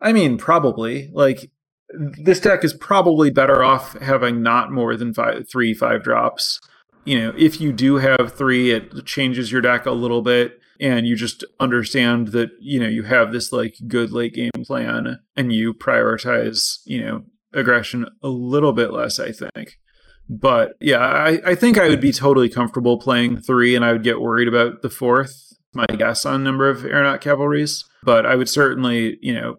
I 0.00 0.12
mean, 0.12 0.38
probably. 0.38 1.10
Like, 1.12 1.50
this 1.90 2.40
deck 2.40 2.64
is 2.64 2.74
probably 2.74 3.30
better 3.30 3.62
off 3.62 3.92
having 4.00 4.42
not 4.42 4.72
more 4.72 4.96
than 4.96 5.14
five, 5.14 5.48
three 5.48 5.72
five 5.72 6.02
drops. 6.02 6.58
you 7.06 7.18
know, 7.18 7.32
if 7.38 7.60
you 7.60 7.72
do 7.72 7.96
have 7.96 8.34
three, 8.34 8.72
it 8.72 9.06
changes 9.06 9.50
your 9.50 9.62
deck 9.62 9.86
a 9.86 9.92
little 9.92 10.20
bit 10.22 10.58
and 10.80 11.06
you 11.06 11.16
just 11.16 11.44
understand 11.60 12.28
that, 12.28 12.50
you 12.60 12.78
know, 12.80 12.88
you 12.88 13.04
have 13.04 13.32
this 13.32 13.52
like 13.52 13.76
good 13.86 14.10
late 14.12 14.34
game 14.34 14.50
plan 14.64 15.20
and 15.36 15.52
you 15.52 15.72
prioritize, 15.72 16.80
you 16.84 17.00
know, 17.00 17.22
aggression 17.54 18.06
a 18.22 18.28
little 18.28 18.72
bit 18.72 18.92
less, 18.92 19.18
I 19.18 19.32
think. 19.32 19.78
But 20.28 20.72
yeah, 20.80 20.98
I, 20.98 21.40
I 21.44 21.54
think 21.54 21.78
I 21.78 21.88
would 21.88 22.00
be 22.00 22.12
totally 22.12 22.48
comfortable 22.48 22.98
playing 22.98 23.40
three 23.40 23.76
and 23.76 23.84
I 23.84 23.92
would 23.92 24.02
get 24.02 24.20
worried 24.20 24.48
about 24.48 24.82
the 24.82 24.90
fourth, 24.90 25.52
my 25.72 25.86
guess 25.86 26.26
on 26.26 26.42
number 26.42 26.68
of 26.68 26.84
aeronaut 26.84 27.20
cavalries. 27.20 27.84
But 28.02 28.26
I 28.26 28.34
would 28.34 28.48
certainly, 28.48 29.18
you 29.20 29.34
know, 29.34 29.56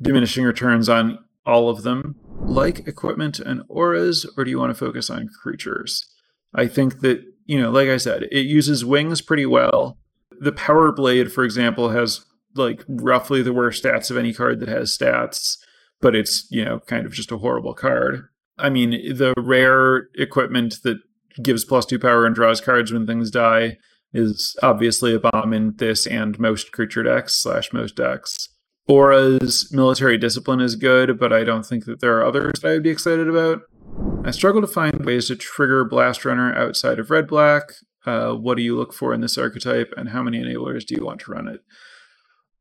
diminishing 0.00 0.44
returns 0.44 0.88
on 0.88 1.18
all 1.44 1.68
of 1.68 1.82
them. 1.82 2.16
Like 2.40 2.86
equipment 2.86 3.38
and 3.40 3.62
auras, 3.68 4.26
or 4.36 4.44
do 4.44 4.50
you 4.50 4.58
want 4.58 4.70
to 4.70 4.74
focus 4.74 5.10
on 5.10 5.28
creatures? 5.42 6.06
I 6.54 6.66
think 6.66 7.00
that, 7.00 7.22
you 7.44 7.60
know, 7.60 7.70
like 7.70 7.88
I 7.88 7.96
said, 7.96 8.24
it 8.24 8.46
uses 8.46 8.84
wings 8.84 9.20
pretty 9.20 9.46
well. 9.46 9.98
The 10.38 10.52
Power 10.52 10.92
Blade, 10.92 11.32
for 11.32 11.44
example, 11.44 11.90
has 11.90 12.24
like 12.54 12.84
roughly 12.88 13.42
the 13.42 13.52
worst 13.52 13.82
stats 13.82 14.10
of 14.10 14.16
any 14.16 14.32
card 14.32 14.60
that 14.60 14.68
has 14.68 14.96
stats, 14.96 15.58
but 16.00 16.14
it's, 16.14 16.46
you 16.50 16.64
know, 16.64 16.80
kind 16.80 17.06
of 17.06 17.12
just 17.12 17.32
a 17.32 17.38
horrible 17.38 17.74
card. 17.74 18.28
I 18.58 18.70
mean, 18.70 18.90
the 18.90 19.34
rare 19.36 20.08
equipment 20.14 20.76
that 20.84 20.98
gives 21.42 21.64
plus 21.64 21.86
two 21.86 21.98
power 21.98 22.24
and 22.26 22.34
draws 22.34 22.60
cards 22.60 22.92
when 22.92 23.06
things 23.06 23.30
die 23.30 23.76
is 24.12 24.56
obviously 24.62 25.14
a 25.14 25.20
bomb 25.20 25.52
in 25.52 25.74
this 25.76 26.06
and 26.06 26.38
most 26.38 26.72
creature 26.72 27.02
decks 27.02 27.34
slash 27.34 27.72
most 27.72 27.96
decks. 27.96 28.48
Aura's 28.88 29.70
military 29.72 30.16
discipline 30.16 30.60
is 30.60 30.76
good, 30.76 31.18
but 31.18 31.32
I 31.32 31.44
don't 31.44 31.66
think 31.66 31.84
that 31.86 32.00
there 32.00 32.16
are 32.18 32.24
others 32.24 32.60
that 32.60 32.68
I 32.68 32.72
would 32.72 32.84
be 32.84 32.90
excited 32.90 33.28
about. 33.28 33.62
I 34.24 34.30
struggle 34.30 34.60
to 34.60 34.66
find 34.66 35.04
ways 35.04 35.26
to 35.26 35.36
trigger 35.36 35.84
Blast 35.84 36.24
Runner 36.24 36.54
outside 36.56 36.98
of 36.98 37.10
red 37.10 37.26
black. 37.26 37.64
Uh, 38.04 38.32
what 38.34 38.56
do 38.56 38.62
you 38.62 38.76
look 38.76 38.94
for 38.94 39.12
in 39.12 39.20
this 39.20 39.36
archetype, 39.36 39.92
and 39.96 40.10
how 40.10 40.22
many 40.22 40.38
enablers 40.38 40.86
do 40.86 40.94
you 40.94 41.04
want 41.04 41.20
to 41.20 41.32
run 41.32 41.48
it? 41.48 41.60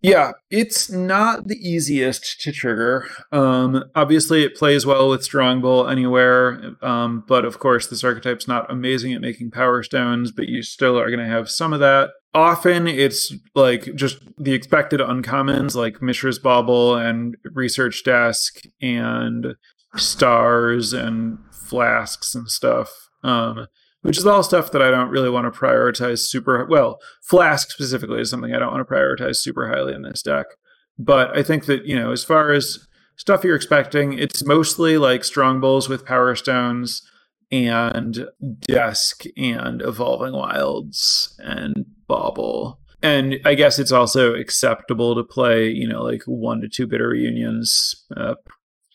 Yeah, 0.09 0.33
it's 0.51 0.91
not 0.91 1.47
the 1.47 1.57
easiest 1.57 2.39
to 2.41 2.51
trigger. 2.51 3.07
Um, 3.31 3.83
obviously, 3.95 4.43
it 4.43 4.55
plays 4.55 4.85
well 4.85 5.09
with 5.09 5.21
Strongbull 5.21 5.91
anywhere, 5.91 6.75
um, 6.83 7.23
but 7.27 7.43
of 7.43 7.57
course, 7.57 7.87
this 7.87 8.03
archetype's 8.03 8.47
not 8.47 8.69
amazing 8.71 9.13
at 9.13 9.21
making 9.21 9.49
power 9.49 9.81
stones, 9.81 10.31
but 10.31 10.47
you 10.47 10.61
still 10.61 10.99
are 10.99 11.09
going 11.09 11.25
to 11.25 11.25
have 11.25 11.49
some 11.49 11.73
of 11.73 11.79
that. 11.79 12.11
Often, 12.35 12.87
it's 12.87 13.33
like 13.55 13.95
just 13.95 14.19
the 14.37 14.53
expected 14.53 14.99
uncommons 14.99 15.73
like 15.73 16.03
Mishra's 16.03 16.37
Bauble 16.37 16.95
and 16.95 17.35
Research 17.43 18.03
Desk 18.03 18.61
and 18.81 19.55
stars 19.95 20.93
and 20.93 21.39
flasks 21.51 22.35
and 22.35 22.47
stuff. 22.49 22.91
Um, 23.23 23.67
which 24.05 24.19
is 24.19 24.25
all 24.27 24.43
stuff 24.43 24.71
that 24.71 24.83
I 24.83 24.91
don't 24.91 25.09
really 25.09 25.31
want 25.31 25.51
to 25.51 25.59
prioritize 25.59 26.19
super 26.19 26.63
well. 26.69 26.99
Flask 27.23 27.71
specifically 27.71 28.21
is 28.21 28.29
something 28.29 28.53
I 28.53 28.59
don't 28.59 28.71
want 28.71 28.87
to 28.87 28.93
prioritize 28.93 29.37
super 29.37 29.67
highly 29.67 29.95
in 29.95 30.03
this 30.03 30.21
deck. 30.21 30.45
But 30.99 31.35
I 31.35 31.41
think 31.41 31.65
that, 31.65 31.85
you 31.87 31.95
know, 31.95 32.11
as 32.11 32.23
far 32.23 32.51
as 32.51 32.87
stuff 33.15 33.43
you're 33.43 33.55
expecting, 33.55 34.13
it's 34.13 34.45
mostly 34.45 34.99
like 34.99 35.21
Strongbulls 35.21 35.89
with 35.89 36.05
power 36.05 36.35
stones 36.35 37.01
and 37.51 38.27
desk 38.61 39.23
and 39.37 39.81
evolving 39.81 40.33
wilds 40.33 41.35
and 41.43 41.85
bauble. 42.07 42.79
And 43.01 43.39
I 43.43 43.55
guess 43.55 43.79
it's 43.79 43.91
also 43.91 44.35
acceptable 44.35 45.15
to 45.15 45.23
play, 45.23 45.67
you 45.67 45.87
know, 45.87 46.03
like 46.03 46.21
one 46.27 46.61
to 46.61 46.69
two 46.69 46.85
bitter 46.85 47.09
reunions, 47.09 48.05
uh, 48.15 48.35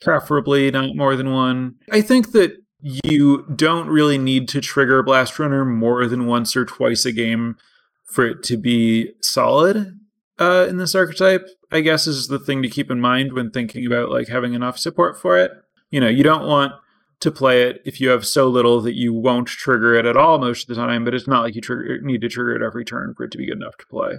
preferably 0.03 0.70
not 0.70 0.94
more 0.94 1.16
than 1.16 1.33
one. 1.33 1.75
I 1.90 2.01
think 2.01 2.31
that 2.31 2.53
you 2.83 3.45
don't 3.55 3.88
really 3.88 4.19
need 4.19 4.49
to 4.49 4.61
trigger 4.61 5.03
Blast 5.03 5.38
Runner 5.38 5.64
more 5.64 6.07
than 6.07 6.27
once 6.27 6.57
or 6.57 6.64
twice 6.64 7.05
a 7.05 7.12
game 7.12 7.57
for 8.05 8.27
it 8.27 8.43
to 8.45 8.57
be 8.57 9.12
solid 9.21 9.99
uh, 10.38 10.66
in 10.69 10.79
this 10.79 10.95
archetype. 10.95 11.47
I 11.71 11.81
guess 11.81 12.07
is 12.07 12.29
the 12.29 12.38
thing 12.38 12.62
to 12.62 12.69
keep 12.69 12.90
in 12.90 13.01
mind 13.01 13.33
when 13.33 13.51
thinking 13.51 13.87
about 13.87 14.11
like 14.11 14.29
having 14.29 14.55
enough 14.55 14.79
support 14.79 15.21
for 15.21 15.38
it. 15.38 15.53
You 15.90 16.01
know, 16.01 16.09
you 16.09 16.23
don't 16.23 16.47
want 16.47 16.73
to 17.21 17.31
play 17.31 17.62
it 17.62 17.83
if 17.85 18.01
you 18.01 18.09
have 18.09 18.27
so 18.27 18.49
little 18.49 18.81
that 18.81 18.95
you 18.95 19.12
won't 19.12 19.47
trigger 19.47 19.95
it 19.95 20.07
at 20.07 20.16
all 20.16 20.38
most 20.38 20.69
of 20.69 20.75
the 20.75 20.81
time, 20.81 21.05
but 21.05 21.14
it's 21.14 21.29
not 21.29 21.43
like 21.43 21.55
you 21.55 21.61
trigger, 21.61 22.01
need 22.01 22.23
to 22.23 22.29
trigger 22.29 22.57
it 22.57 22.62
every 22.62 22.85
turn 22.85 23.14
for 23.14 23.25
it 23.25 23.31
to 23.33 23.38
be 23.38 23.47
good 23.47 23.59
enough 23.59 23.77
to 23.77 23.87
play. 23.87 24.19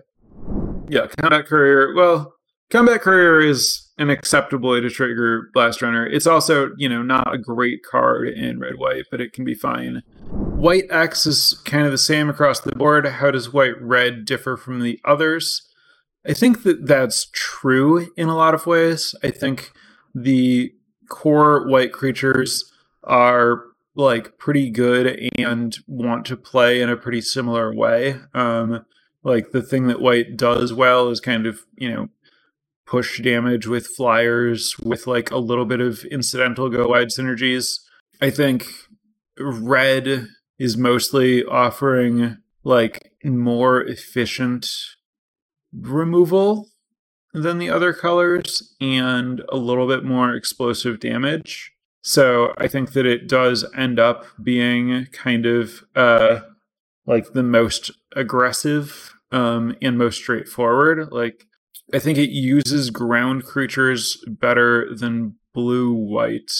Yeah, 0.87 1.07
Combat 1.07 1.47
Courier. 1.47 1.93
Well, 1.95 2.35
Combat 2.71 3.01
Courier 3.01 3.41
is 3.41 3.89
an 3.97 4.09
acceptable 4.09 4.69
way 4.71 4.79
to 4.79 4.89
trigger 4.89 5.49
Blast 5.53 5.81
Runner. 5.81 6.07
It's 6.07 6.25
also, 6.25 6.71
you 6.77 6.87
know, 6.87 7.03
not 7.03 7.33
a 7.33 7.37
great 7.37 7.83
card 7.83 8.29
in 8.29 8.61
red 8.61 8.77
white, 8.77 9.07
but 9.11 9.19
it 9.19 9.33
can 9.33 9.43
be 9.43 9.53
fine. 9.53 10.03
White 10.29 10.85
X 10.89 11.25
is 11.25 11.61
kind 11.65 11.85
of 11.85 11.91
the 11.91 11.97
same 11.97 12.29
across 12.29 12.61
the 12.61 12.71
board. 12.71 13.05
How 13.05 13.29
does 13.29 13.51
white 13.51 13.79
red 13.81 14.23
differ 14.23 14.55
from 14.55 14.79
the 14.79 15.01
others? 15.03 15.67
I 16.25 16.31
think 16.33 16.63
that 16.63 16.87
that's 16.87 17.29
true 17.33 18.09
in 18.15 18.29
a 18.29 18.37
lot 18.37 18.53
of 18.53 18.65
ways. 18.65 19.15
I 19.21 19.31
think 19.31 19.73
the 20.15 20.73
core 21.09 21.67
white 21.67 21.91
creatures 21.91 22.71
are 23.03 23.63
like 23.95 24.37
pretty 24.37 24.69
good 24.69 25.29
and 25.37 25.77
want 25.87 26.25
to 26.27 26.37
play 26.37 26.81
in 26.81 26.89
a 26.89 26.95
pretty 26.95 27.19
similar 27.19 27.75
way. 27.75 28.15
Um, 28.33 28.85
like 29.23 29.51
the 29.51 29.61
thing 29.61 29.87
that 29.87 30.01
white 30.01 30.37
does 30.37 30.71
well 30.71 31.09
is 31.09 31.19
kind 31.19 31.45
of, 31.45 31.65
you 31.75 31.91
know, 31.91 32.09
push 32.91 33.21
damage 33.21 33.67
with 33.67 33.87
flyers 33.87 34.75
with 34.83 35.07
like 35.07 35.31
a 35.31 35.37
little 35.37 35.63
bit 35.63 35.79
of 35.79 36.03
incidental 36.11 36.69
go 36.69 36.89
wide 36.89 37.07
synergies. 37.07 37.79
I 38.21 38.29
think 38.29 38.67
red 39.39 40.27
is 40.59 40.75
mostly 40.75 41.45
offering 41.45 42.37
like 42.65 43.13
more 43.23 43.81
efficient 43.81 44.69
removal 45.73 46.67
than 47.33 47.59
the 47.59 47.69
other 47.69 47.93
colors 47.93 48.75
and 48.81 49.41
a 49.47 49.55
little 49.55 49.87
bit 49.87 50.03
more 50.03 50.35
explosive 50.35 50.99
damage. 50.99 51.71
So 52.01 52.53
I 52.57 52.67
think 52.67 52.91
that 52.91 53.05
it 53.05 53.29
does 53.29 53.63
end 53.73 54.01
up 54.01 54.25
being 54.43 55.07
kind 55.13 55.45
of 55.45 55.81
uh 55.95 56.41
like 57.07 57.31
the 57.31 57.43
most 57.43 57.89
aggressive 58.17 59.13
um 59.31 59.77
and 59.81 59.97
most 59.97 60.17
straightforward. 60.17 61.13
Like 61.13 61.45
I 61.93 61.99
think 61.99 62.17
it 62.17 62.29
uses 62.29 62.89
ground 62.89 63.43
creatures 63.43 64.23
better 64.27 64.93
than 64.93 65.35
blue 65.53 65.93
white. 65.93 66.51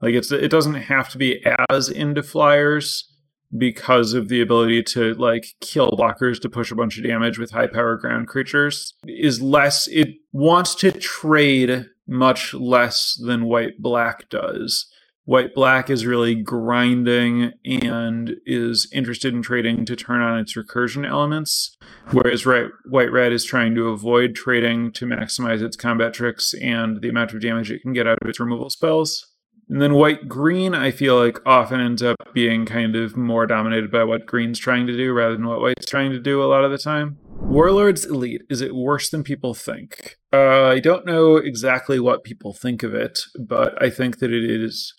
Like 0.00 0.14
it's 0.14 0.32
it 0.32 0.50
doesn't 0.50 0.74
have 0.74 1.08
to 1.10 1.18
be 1.18 1.44
as 1.70 1.88
into 1.88 2.22
flyers 2.22 3.10
because 3.56 4.14
of 4.14 4.28
the 4.28 4.40
ability 4.40 4.82
to 4.82 5.14
like 5.14 5.46
kill 5.60 5.90
blockers 5.90 6.40
to 6.40 6.48
push 6.48 6.70
a 6.70 6.74
bunch 6.74 6.98
of 6.98 7.04
damage 7.04 7.38
with 7.38 7.52
high 7.52 7.68
power 7.68 7.96
ground 7.96 8.26
creatures 8.26 8.94
is 9.06 9.40
less 9.40 9.86
it 9.88 10.08
wants 10.32 10.74
to 10.74 10.90
trade 10.90 11.86
much 12.06 12.52
less 12.52 13.18
than 13.24 13.44
white 13.44 13.78
black 13.78 14.28
does 14.28 14.90
White 15.26 15.54
Black 15.54 15.88
is 15.88 16.04
really 16.04 16.34
grinding 16.34 17.52
and 17.64 18.36
is 18.44 18.88
interested 18.92 19.32
in 19.32 19.40
trading 19.40 19.86
to 19.86 19.96
turn 19.96 20.20
on 20.20 20.38
its 20.38 20.54
recursion 20.54 21.08
elements, 21.08 21.76
whereas 22.10 22.44
right, 22.44 22.68
White 22.84 23.10
Red 23.10 23.32
is 23.32 23.44
trying 23.44 23.74
to 23.74 23.88
avoid 23.88 24.34
trading 24.34 24.92
to 24.92 25.06
maximize 25.06 25.62
its 25.62 25.76
combat 25.76 26.12
tricks 26.12 26.52
and 26.60 27.00
the 27.00 27.08
amount 27.08 27.32
of 27.32 27.40
damage 27.40 27.70
it 27.70 27.80
can 27.80 27.94
get 27.94 28.06
out 28.06 28.18
of 28.20 28.28
its 28.28 28.38
removal 28.38 28.68
spells. 28.68 29.30
And 29.70 29.80
then 29.80 29.94
White 29.94 30.28
Green, 30.28 30.74
I 30.74 30.90
feel 30.90 31.16
like 31.16 31.38
often 31.46 31.80
ends 31.80 32.02
up 32.02 32.16
being 32.34 32.66
kind 32.66 32.94
of 32.94 33.16
more 33.16 33.46
dominated 33.46 33.90
by 33.90 34.04
what 34.04 34.26
Green's 34.26 34.58
trying 34.58 34.86
to 34.86 34.96
do 34.96 35.14
rather 35.14 35.36
than 35.36 35.46
what 35.46 35.62
White's 35.62 35.86
trying 35.86 36.10
to 36.10 36.20
do 36.20 36.42
a 36.42 36.44
lot 36.44 36.64
of 36.64 36.70
the 36.70 36.76
time. 36.76 37.16
Warlord's 37.30 38.04
Elite, 38.04 38.42
is 38.50 38.60
it 38.60 38.74
worse 38.74 39.08
than 39.08 39.24
people 39.24 39.54
think? 39.54 40.16
Uh, 40.34 40.64
I 40.64 40.80
don't 40.80 41.06
know 41.06 41.36
exactly 41.36 41.98
what 41.98 42.24
people 42.24 42.52
think 42.52 42.82
of 42.82 42.94
it, 42.94 43.20
but 43.38 43.80
I 43.82 43.88
think 43.88 44.18
that 44.18 44.30
it 44.30 44.44
is 44.44 44.92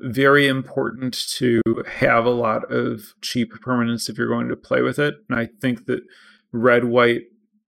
very 0.00 0.46
important 0.46 1.16
to 1.36 1.60
have 1.86 2.24
a 2.24 2.30
lot 2.30 2.70
of 2.72 3.14
cheap 3.20 3.52
permanents 3.64 4.08
if 4.08 4.18
you're 4.18 4.28
going 4.28 4.48
to 4.48 4.56
play 4.56 4.82
with 4.82 4.98
it. 4.98 5.14
And 5.28 5.38
I 5.38 5.48
think 5.60 5.86
that 5.86 6.00
red 6.52 6.84
white 6.84 7.22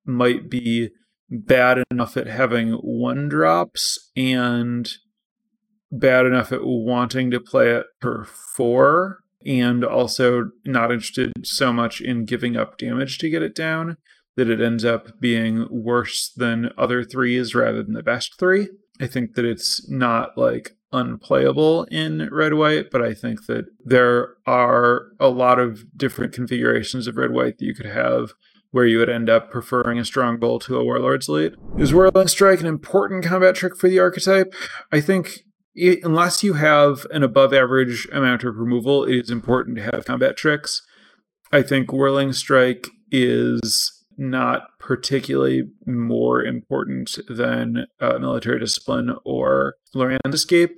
might 0.05 0.51
be 0.51 0.91
bad 1.31 1.83
enough 1.91 2.17
at 2.17 2.27
having 2.27 2.73
one 2.73 3.29
drops 3.29 4.11
and 4.17 4.91
bad 5.91 6.27
enough 6.27 6.53
at 6.53 6.65
wanting 6.65 7.31
to 7.31 7.41
play 7.41 7.71
it 7.71 7.87
for 8.01 8.25
four 8.25 9.19
and 9.45 9.85
also 9.85 10.51
not 10.65 10.93
interested 10.93 11.33
so 11.43 11.73
much 11.73 12.01
in 12.01 12.25
giving 12.25 12.57
up 12.57 12.79
damage 12.79 13.19
to 13.19 13.31
get 13.31 13.43
it 13.43 13.55
down 13.55 13.97
that 14.37 14.49
it 14.49 14.61
ends 14.61 14.85
up 14.85 15.21
being 15.21 15.67
worse 15.71 16.33
than 16.35 16.71
other 16.79 17.05
threes 17.05 17.55
rather 17.55 17.83
than 17.83 17.93
the 17.93 18.03
best 18.03 18.39
three. 18.39 18.69
I 19.01 19.07
think 19.07 19.35
that 19.35 19.45
it's 19.45 19.89
not 19.91 20.39
like 20.39 20.77
unplayable 20.93 21.85
in 21.85 22.29
red 22.31 22.55
white, 22.55 22.91
but 22.91 23.03
I 23.03 23.15
think 23.15 23.47
that 23.47 23.67
there 23.85 24.35
are 24.47 25.07
a 25.19 25.29
lot 25.29 25.59
of 25.59 25.85
different 25.97 26.33
configurations 26.33 27.07
of 27.07 27.17
red 27.17 27.33
white 27.33 27.59
that 27.59 27.65
you 27.65 27.75
could 27.75 27.87
have 27.87 28.33
where 28.73 28.87
you 28.87 28.99
would 28.99 29.11
end 29.11 29.29
up 29.29 29.51
preferring 29.51 29.99
a 29.99 30.03
Strongbull 30.03 30.61
to 30.63 30.79
a 30.79 30.85
Warlord's 30.85 31.29
Elite. 31.29 31.55
Is 31.79 31.93
Whirling 31.93 32.29
Strike 32.29 32.61
an 32.61 32.67
important 32.67 33.25
combat 33.25 33.55
trick 33.55 33.77
for 33.77 33.89
the 33.89 33.99
archetype? 33.99 34.55
I 34.91 35.01
think 35.01 35.41
it, 35.75 36.01
unless 36.03 36.43
you 36.43 36.55
have 36.55 37.07
an 37.11 37.23
above 37.23 37.53
average 37.53 38.09
amount 38.13 38.45
of 38.45 38.57
removal, 38.57 39.05
it 39.05 39.17
is 39.17 39.31
important 39.31 39.77
to 39.77 39.83
have 39.83 40.07
combat 40.07 40.37
tricks. 40.37 40.83
I 41.53 41.63
think 41.63 41.93
Whirling 41.93 42.33
Strike 42.33 42.89
is 43.11 44.03
not 44.17 44.79
particularly 44.79 45.65
more 45.87 46.43
important 46.43 47.19
than 47.29 47.87
uh, 48.01 48.19
military 48.19 48.59
discipline 48.59 49.15
or 49.25 49.75
Loran's 49.95 50.35
Escape, 50.35 50.75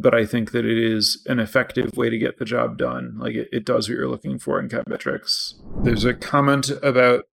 but 0.00 0.14
I 0.14 0.24
think 0.24 0.52
that 0.52 0.64
it 0.64 0.78
is 0.78 1.22
an 1.26 1.38
effective 1.38 1.96
way 1.96 2.10
to 2.10 2.18
get 2.18 2.38
the 2.38 2.44
job 2.44 2.78
done. 2.78 3.16
Like 3.18 3.34
it, 3.34 3.48
it 3.52 3.64
does 3.64 3.88
what 3.88 3.96
you're 3.96 4.08
looking 4.08 4.38
for 4.38 4.60
in 4.60 4.68
combat 4.68 5.00
tricks. 5.00 5.54
There's 5.82 6.04
a 6.04 6.14
comment 6.14 6.70
about 6.82 7.24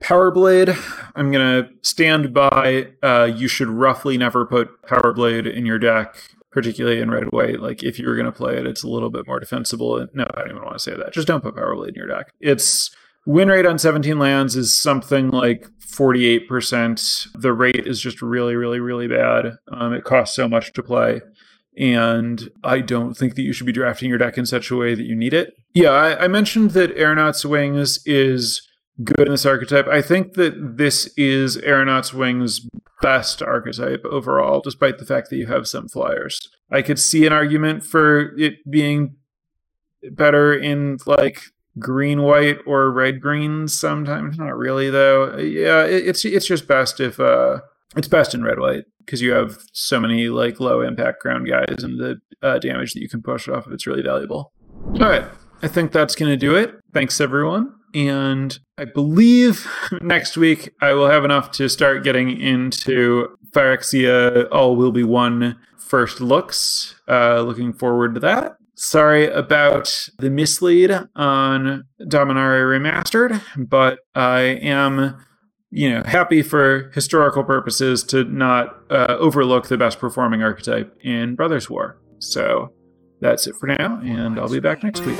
Power 0.00 0.30
Blade. 0.30 0.76
I'm 1.14 1.30
gonna 1.30 1.68
stand 1.82 2.34
by. 2.34 2.88
Uh, 3.02 3.30
you 3.34 3.48
should 3.48 3.68
roughly 3.68 4.18
never 4.18 4.44
put 4.44 4.82
Power 4.82 5.12
Blade 5.12 5.46
in 5.46 5.64
your 5.66 5.78
deck, 5.78 6.16
particularly 6.50 7.00
in 7.00 7.10
red 7.10 7.32
white. 7.32 7.60
Like 7.60 7.82
if 7.82 7.98
you 7.98 8.08
were 8.08 8.16
gonna 8.16 8.32
play 8.32 8.56
it, 8.56 8.66
it's 8.66 8.82
a 8.82 8.88
little 8.88 9.10
bit 9.10 9.26
more 9.26 9.40
defensible. 9.40 10.06
No, 10.12 10.26
I 10.34 10.40
don't 10.40 10.50
even 10.50 10.62
want 10.62 10.74
to 10.74 10.82
say 10.82 10.96
that. 10.96 11.12
Just 11.12 11.28
don't 11.28 11.42
put 11.42 11.54
Power 11.54 11.74
Blade 11.76 11.90
in 11.90 11.94
your 11.94 12.08
deck. 12.08 12.32
It's 12.40 12.90
win 13.26 13.48
rate 13.48 13.66
on 13.66 13.78
17 13.78 14.18
lands 14.18 14.56
is 14.56 14.76
something 14.76 15.30
like 15.30 15.68
48%. 15.80 17.28
The 17.40 17.52
rate 17.52 17.86
is 17.86 18.00
just 18.00 18.20
really, 18.20 18.56
really, 18.56 18.80
really 18.80 19.08
bad. 19.08 19.56
Um, 19.72 19.92
it 19.92 20.04
costs 20.04 20.36
so 20.36 20.48
much 20.48 20.72
to 20.74 20.82
play. 20.82 21.20
And 21.76 22.50
I 22.62 22.80
don't 22.80 23.14
think 23.14 23.34
that 23.34 23.42
you 23.42 23.52
should 23.52 23.66
be 23.66 23.72
drafting 23.72 24.08
your 24.08 24.18
deck 24.18 24.38
in 24.38 24.46
such 24.46 24.70
a 24.70 24.76
way 24.76 24.94
that 24.94 25.04
you 25.04 25.16
need 25.16 25.34
it. 25.34 25.54
Yeah, 25.72 25.90
I, 25.90 26.24
I 26.24 26.28
mentioned 26.28 26.70
that 26.70 26.96
Aeronaut's 26.96 27.44
Wings 27.44 28.00
is 28.06 28.66
good 29.02 29.26
in 29.26 29.32
this 29.32 29.44
archetype. 29.44 29.88
I 29.88 30.00
think 30.00 30.34
that 30.34 30.76
this 30.76 31.12
is 31.16 31.56
Aeronaut's 31.56 32.14
Wings' 32.14 32.68
best 33.02 33.42
archetype 33.42 34.04
overall, 34.04 34.60
despite 34.60 34.98
the 34.98 35.06
fact 35.06 35.30
that 35.30 35.36
you 35.36 35.46
have 35.46 35.66
some 35.66 35.88
flyers. 35.88 36.48
I 36.70 36.82
could 36.82 36.98
see 36.98 37.26
an 37.26 37.32
argument 37.32 37.84
for 37.84 38.36
it 38.38 38.54
being 38.70 39.16
better 40.12 40.54
in 40.54 40.98
like 41.06 41.42
green 41.78 42.22
white 42.22 42.58
or 42.66 42.90
red 42.90 43.20
green 43.20 43.66
sometimes 43.66 44.38
not 44.38 44.56
really 44.56 44.90
though 44.90 45.36
yeah 45.38 45.82
it, 45.84 46.06
it's 46.06 46.24
it's 46.24 46.46
just 46.46 46.68
best 46.68 47.00
if 47.00 47.18
uh 47.18 47.58
it's 47.96 48.06
best 48.06 48.34
in 48.34 48.44
red 48.44 48.60
white 48.60 48.84
because 49.04 49.20
you 49.20 49.32
have 49.32 49.58
so 49.72 50.00
many 50.00 50.28
like 50.28 50.60
low 50.60 50.80
impact 50.80 51.20
ground 51.20 51.48
guys 51.48 51.82
and 51.82 51.98
the 51.98 52.16
uh, 52.42 52.58
damage 52.58 52.92
that 52.94 53.00
you 53.00 53.08
can 53.08 53.22
push 53.22 53.48
off 53.48 53.66
of 53.66 53.72
it's 53.72 53.86
really 53.86 54.02
valuable. 54.02 54.52
All 55.00 55.08
right 55.08 55.24
i 55.62 55.68
think 55.68 55.92
that's 55.92 56.14
gonna 56.14 56.36
do 56.36 56.54
it. 56.54 56.74
Thanks 56.92 57.20
everyone. 57.20 57.72
And 57.94 58.58
i 58.76 58.84
believe 58.84 59.66
next 60.02 60.36
week 60.36 60.70
i 60.80 60.92
will 60.92 61.08
have 61.08 61.24
enough 61.24 61.50
to 61.52 61.68
start 61.68 62.04
getting 62.04 62.38
into 62.38 63.28
phyrexia 63.52 64.46
all 64.52 64.76
will 64.76 64.92
be 64.92 65.04
one 65.04 65.56
first 65.78 66.20
looks. 66.20 67.00
Uh 67.08 67.40
looking 67.40 67.72
forward 67.72 68.14
to 68.14 68.20
that. 68.20 68.56
Sorry 68.76 69.28
about 69.28 70.10
the 70.18 70.30
mislead 70.30 70.90
on 71.14 71.84
Dominaria 72.02 72.64
Remastered, 72.66 73.40
but 73.56 74.00
I 74.16 74.40
am, 74.40 75.24
you 75.74 75.90
know, 75.90 76.04
happy 76.04 76.40
for 76.40 76.88
historical 76.94 77.42
purposes 77.42 78.04
to 78.04 78.22
not 78.22 78.78
uh, 78.90 79.16
overlook 79.18 79.66
the 79.66 79.76
best 79.76 79.98
performing 79.98 80.40
archetype 80.40 80.96
in 81.02 81.34
Brothers 81.34 81.68
War. 81.68 81.98
So 82.20 82.72
that's 83.20 83.48
it 83.48 83.56
for 83.56 83.66
now, 83.66 84.00
and 84.04 84.38
I'll 84.38 84.48
be 84.48 84.60
back 84.60 84.84
next 84.84 85.04
week. 85.04 85.18